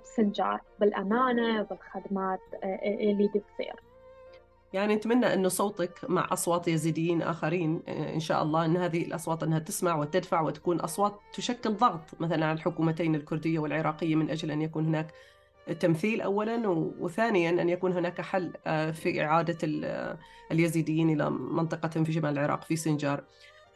بسنجار 0.03 0.61
بالأمانة 0.80 1.61
بالخدمات 1.61 2.39
آه، 2.63 2.80
اللي 2.84 3.28
بتصير. 3.28 3.76
يعني 4.74 4.95
نتمنى 4.95 5.34
أنه 5.34 5.49
صوتك 5.49 5.99
مع 6.09 6.28
أصوات 6.32 6.68
يزيديين 6.68 7.22
آخرين 7.22 7.82
آه، 7.88 8.13
إن 8.13 8.20
شاء 8.20 8.43
الله 8.43 8.65
أن 8.65 8.78
هذه 8.78 9.05
الأصوات 9.05 9.43
أنها 9.43 9.59
تسمع 9.59 9.95
وتدفع 9.95 10.41
وتكون 10.41 10.80
أصوات 10.80 11.20
تشكل 11.34 11.74
ضغط 11.74 12.01
مثلا 12.20 12.45
على 12.45 12.55
الحكومتين 12.55 13.15
الكردية 13.15 13.59
والعراقية 13.59 14.15
من 14.15 14.30
أجل 14.30 14.51
أن 14.51 14.61
يكون 14.61 14.86
هناك 14.86 15.13
تمثيل 15.80 16.22
أولا 16.22 16.68
وثانيا 16.99 17.49
أن 17.49 17.70
يكون 17.70 17.93
هناك 17.93 18.22
حل 18.22 18.53
في 18.93 19.24
إعادة 19.24 19.57
اليزيديين 20.51 21.09
إلى 21.09 21.30
منطقة 21.30 22.03
في 22.03 22.13
شمال 22.13 22.34
العراق 22.34 22.63
في 22.63 22.76
سنجار. 22.76 23.24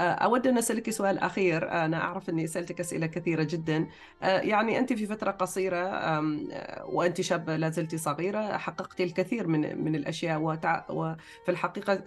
أود 0.02 0.48
أن 0.48 0.58
أسألك 0.58 0.90
سؤال 0.90 1.20
أخير. 1.20 1.72
أنا 1.72 1.98
أعرف 1.98 2.30
أني 2.30 2.48
سألتك 2.48 2.80
أسئلة 2.80 3.08
كثيرة 3.08 3.44
جدا. 3.44 3.88
يعني 4.22 4.80
أنت 4.80 4.94
في 4.94 5.06
فترة 5.06 5.32
قصيرة 5.32 6.20
وأنت 6.86 7.22
شابة 7.22 7.56
لا 7.56 7.70
زلت 7.70 7.96
صغيرة 7.96 8.58
حققت 8.58 9.02
الكثير 9.02 9.48
من 9.48 9.84
من 9.84 9.96
الأشياء 9.96 10.42
وفي 10.90 11.50
الحقيقة 11.50 12.04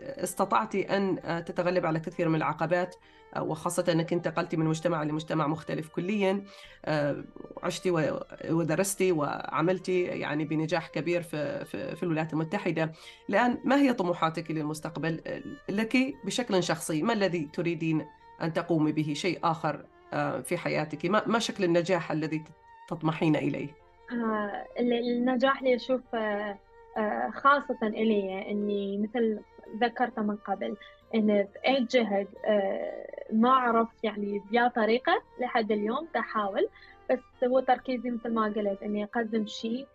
استطعت 0.00 0.74
أن 0.74 1.20
تتغلب 1.46 1.86
على 1.86 2.00
كثير 2.00 2.28
من 2.28 2.36
العقبات. 2.36 2.96
وخاصة 3.38 3.92
أنك 3.92 4.12
انتقلت 4.12 4.54
من 4.54 4.66
مجتمع 4.66 5.02
لمجتمع 5.02 5.46
مختلف 5.46 5.88
كليا 5.88 6.44
عشت 7.62 7.88
ودرست 8.50 9.02
وعملت 9.02 9.88
يعني 9.88 10.44
بنجاح 10.44 10.88
كبير 10.88 11.22
في, 11.22 11.64
في, 11.64 12.02
الولايات 12.02 12.32
المتحدة. 12.32 12.92
الآن 13.28 13.58
ما 13.64 13.76
هي 13.76 13.92
طموحاتك 13.92 14.50
للمستقبل؟ 14.50 15.20
لك 15.68 15.96
بشكل 16.24 16.62
شخصي 16.62 17.02
ما 17.02 17.12
الذي 17.12 17.48
تريدين 17.52 18.06
أن 18.42 18.52
تقومي 18.52 18.92
به؟ 18.92 19.12
شيء 19.14 19.38
آخر 19.44 19.84
آه، 20.12 20.40
في 20.40 20.56
حياتك 20.56 21.06
ما 21.06 21.38
شكل 21.38 21.64
النجاح 21.64 22.12
الذي 22.12 22.44
تطمحين 22.88 23.36
إليه؟ 23.36 23.68
آه، 24.12 24.66
النجاح 24.80 25.58
اللي 25.58 25.74
أشوف 25.74 26.14
آه، 26.14 27.30
خاصة 27.34 27.78
إلي 27.82 28.50
أني 28.50 28.98
مثل 28.98 29.40
ذكرت 29.80 30.18
من 30.18 30.36
قبل. 30.36 30.76
أن 31.14 31.46
بأي 31.54 31.86
جهد 31.90 32.28
ما 33.32 33.48
أعرف 33.48 33.88
يعني 34.02 34.42
بيا 34.50 34.68
طريقة 34.68 35.22
لحد 35.40 35.72
اليوم 35.72 36.06
تحاول 36.14 36.68
بس 37.10 37.44
هو 37.44 37.60
تركيزي 37.60 38.10
مثل 38.10 38.34
ما 38.34 38.44
قلت 38.44 38.82
أني 38.82 39.04
أقدم 39.04 39.46
شيء 39.46 39.86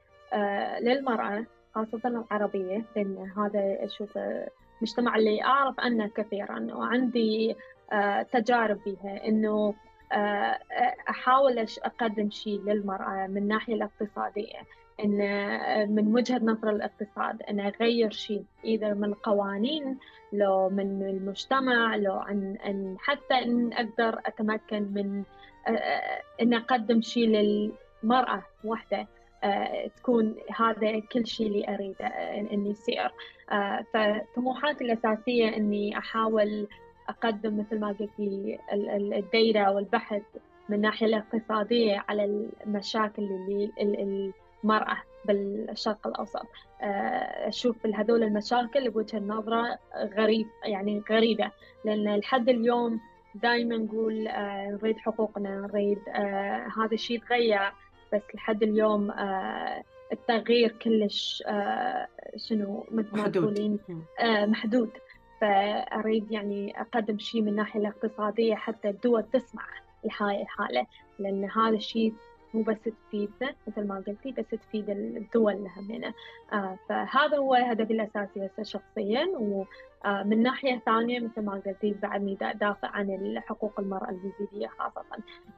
للمرأة 0.82 1.46
خاصة 1.76 2.02
العربية 2.06 2.84
لأن 2.96 3.32
هذا 3.38 3.86
أشوف 3.86 4.18
المجتمع 4.82 5.16
اللي 5.16 5.44
أعرف 5.44 5.80
عنه 5.80 6.08
كثيرا 6.08 6.68
وعندي 6.74 7.56
آه، 7.92 8.22
تجارب 8.22 8.80
بها 8.86 9.28
إنه 9.28 9.74
آه، 10.12 10.16
آه، 10.16 10.60
أحاول 11.10 11.66
أقدم 11.84 12.30
شيء 12.30 12.62
للمرأة 12.62 13.28
من 13.28 13.38
الناحية 13.38 13.74
الاقتصادية. 13.74 14.60
إن 15.04 15.96
من 15.96 16.16
وجهة 16.16 16.40
نظر 16.44 16.70
الاقتصاد 16.70 17.42
أن 17.42 17.60
أغير 17.60 18.12
شيء 18.12 18.44
إذا 18.64 18.94
من 18.94 19.04
القوانين 19.04 19.98
لو 20.34 20.70
من 20.70 21.04
المجتمع 21.04 21.96
لو 21.96 22.14
عن 22.14 22.58
أن 22.66 22.96
حتى 23.00 23.34
أن 23.34 23.74
أقدر 23.74 24.20
أتمكن 24.26 24.84
من 24.94 25.24
أن 26.42 26.54
أقدم 26.54 27.02
شيء 27.02 27.28
للمرأة 27.28 28.44
وحدة 28.64 29.08
آه، 29.44 29.88
تكون 29.88 30.36
هذا 30.56 31.00
كل 31.00 31.28
شيء 31.28 31.48
اللي 31.48 31.74
أريده 31.74 32.06
آه، 32.06 32.40
إني 32.54 32.70
يصير. 32.70 33.12
آه، 33.52 33.86
فطموحاتي 33.94 34.84
الأساسية 34.84 35.58
إني 35.58 35.98
أحاول 35.98 36.68
أقدم 37.10 37.60
مثل 37.60 37.80
ما 37.80 37.88
قلت 37.88 38.20
لي 38.20 38.60
الديرة 39.18 39.72
والبحث 39.72 40.22
من 40.70 40.76
الناحية 40.76 41.06
الاقتصادية 41.06 42.06
على 42.10 42.46
المشاكل 42.66 43.24
اللي 43.80 44.32
المرأة 44.64 44.98
بالشرق 45.26 46.08
الأوسط. 46.08 46.46
أشوف 47.48 47.86
هذول 47.96 48.24
المشاكل 48.24 48.90
بوجه 48.90 49.20
نظرة 49.20 49.80
غريب 49.96 50.48
يعني 50.66 51.04
غريبة 51.12 51.52
لأن 51.86 52.16
لحد 52.16 52.50
اليوم 52.50 53.00
دائما 53.36 53.78
نقول 53.78 54.28
نريد 54.82 54.98
حقوقنا 54.98 55.50
نريد 55.50 56.00
هذا 56.78 56.94
الشيء 56.94 57.18
يتغير 57.18 57.72
بس 58.14 58.22
لحد 58.36 58.64
اليوم 58.64 59.12
آه، 59.12 59.84
التغيير 60.12 60.72
كلش 60.72 61.44
آه، 61.48 62.08
شنو 62.38 62.86
مثل 62.92 63.18
ما 63.18 63.28
تقولين 63.28 63.80
آه، 64.20 64.46
محدود. 64.46 64.90
فأريد 65.42 66.32
يعني 66.32 66.82
أقدم 66.82 67.20
شيء 67.20 67.42
من 67.42 67.48
الناحية 67.48 67.80
الاقتصادية 67.80 68.56
حتى 68.56 68.90
الدول 68.90 69.24
تسمع 69.24 69.64
لهاي 70.04 70.42
الحالة 70.42 70.86
لأن 71.20 71.46
هذا 71.46 71.76
الشيء 71.76 72.14
مو 72.54 72.62
بس 72.62 72.78
تفيدنا 73.08 73.56
مثل 73.68 73.88
ما 73.88 74.04
قلتي 74.08 74.32
بس 74.32 74.46
تفيد 74.46 74.90
الدول 74.90 75.68
همنا 75.78 76.14
آه 76.54 76.78
فهذا 76.90 77.38
هو 77.38 77.54
هدفي 77.54 77.94
الأساسي 77.94 78.46
هسه 78.46 78.64
شخصيا 78.64 79.26
ومن 79.38 79.66
آه 80.06 80.24
ناحية 80.24 80.80
ثانية 80.80 81.20
مثل 81.20 81.42
ما 81.42 81.62
قلتي 81.66 81.96
بعدني 82.02 82.36
دافع 82.36 82.88
عن 82.88 83.40
حقوق 83.48 83.80
المرأة 83.80 84.10
اليزيدية 84.10 84.68
خاصة. 84.68 85.04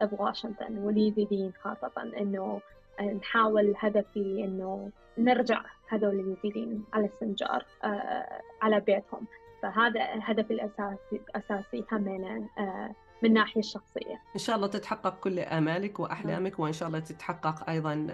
بواشنطن 0.02 0.78
واليزيديين 0.78 1.54
خاصة 1.62 1.92
إنه 2.18 2.62
نحاول 3.02 3.74
هدفي 3.78 4.44
إنه 4.46 4.90
نرجع 5.18 5.62
هذول 5.88 6.20
اليزيديين 6.20 6.84
على 6.94 7.06
السنجار 7.06 7.66
آه 7.84 8.42
على 8.62 8.80
بيتهم. 8.80 9.26
فهذا 9.62 10.02
هدفي 10.04 10.54
الأساسي 10.54 11.22
أساسي 11.36 11.86
همنا 11.92 12.48
آه 12.58 12.96
من 13.24 13.30
الناحية 13.30 13.60
الشخصية. 13.60 14.22
إن 14.36 14.40
شاء 14.40 14.56
الله 14.56 14.68
تتحقق 14.68 15.20
كل 15.20 15.40
آمالك 15.40 16.00
وأحلامك 16.00 16.60
وإن 16.60 16.74
شاء 16.74 16.88
الله 16.88 17.00
تتحقق 17.00 17.70
أيضا 17.70 18.08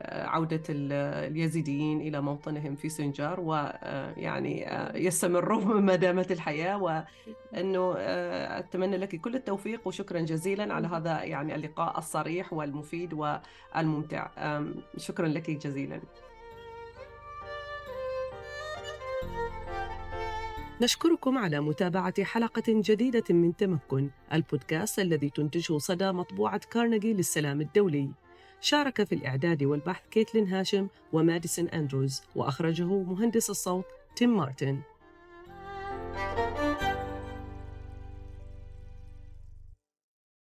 عودة 0.00 0.62
اليزيديين 0.68 2.00
إلى 2.00 2.20
موطنهم 2.20 2.76
في 2.76 2.88
سنجار 2.88 3.40
ويعني 3.40 4.66
يستمروا 4.94 5.64
ما 5.80 5.94
دامت 5.94 6.32
الحياة 6.32 6.82
وأنه 6.82 7.94
أتمنى 8.58 8.96
لك 8.96 9.16
كل 9.16 9.34
التوفيق 9.34 9.88
وشكرا 9.88 10.20
جزيلا 10.20 10.74
على 10.74 10.88
هذا 10.88 11.22
يعني 11.22 11.54
اللقاء 11.54 11.98
الصريح 11.98 12.52
والمفيد 12.52 13.12
والممتع. 13.12 14.28
شكرا 14.96 15.28
لك 15.28 15.50
جزيلا. 15.50 16.00
نشكركم 20.80 21.38
على 21.38 21.60
متابعة 21.60 22.24
حلقة 22.24 22.62
جديدة 22.68 23.24
من 23.30 23.56
تمكن 23.56 24.10
البودكاست 24.32 24.98
الذي 24.98 25.30
تنتجه 25.30 25.78
صدى 25.78 26.12
مطبوعة 26.12 26.60
كارنيجي 26.70 27.12
للسلام 27.12 27.60
الدولي. 27.60 28.10
شارك 28.60 29.04
في 29.04 29.14
الإعداد 29.14 29.62
والبحث 29.62 30.02
كيتلين 30.10 30.48
هاشم 30.48 30.88
وماديسون 31.12 31.68
أندروز 31.68 32.22
وأخرجه 32.36 33.02
مهندس 33.02 33.50
الصوت 33.50 33.84
تيم 34.16 34.36
مارتن. 34.36 34.80
thank 36.14 36.38
you 36.38 36.53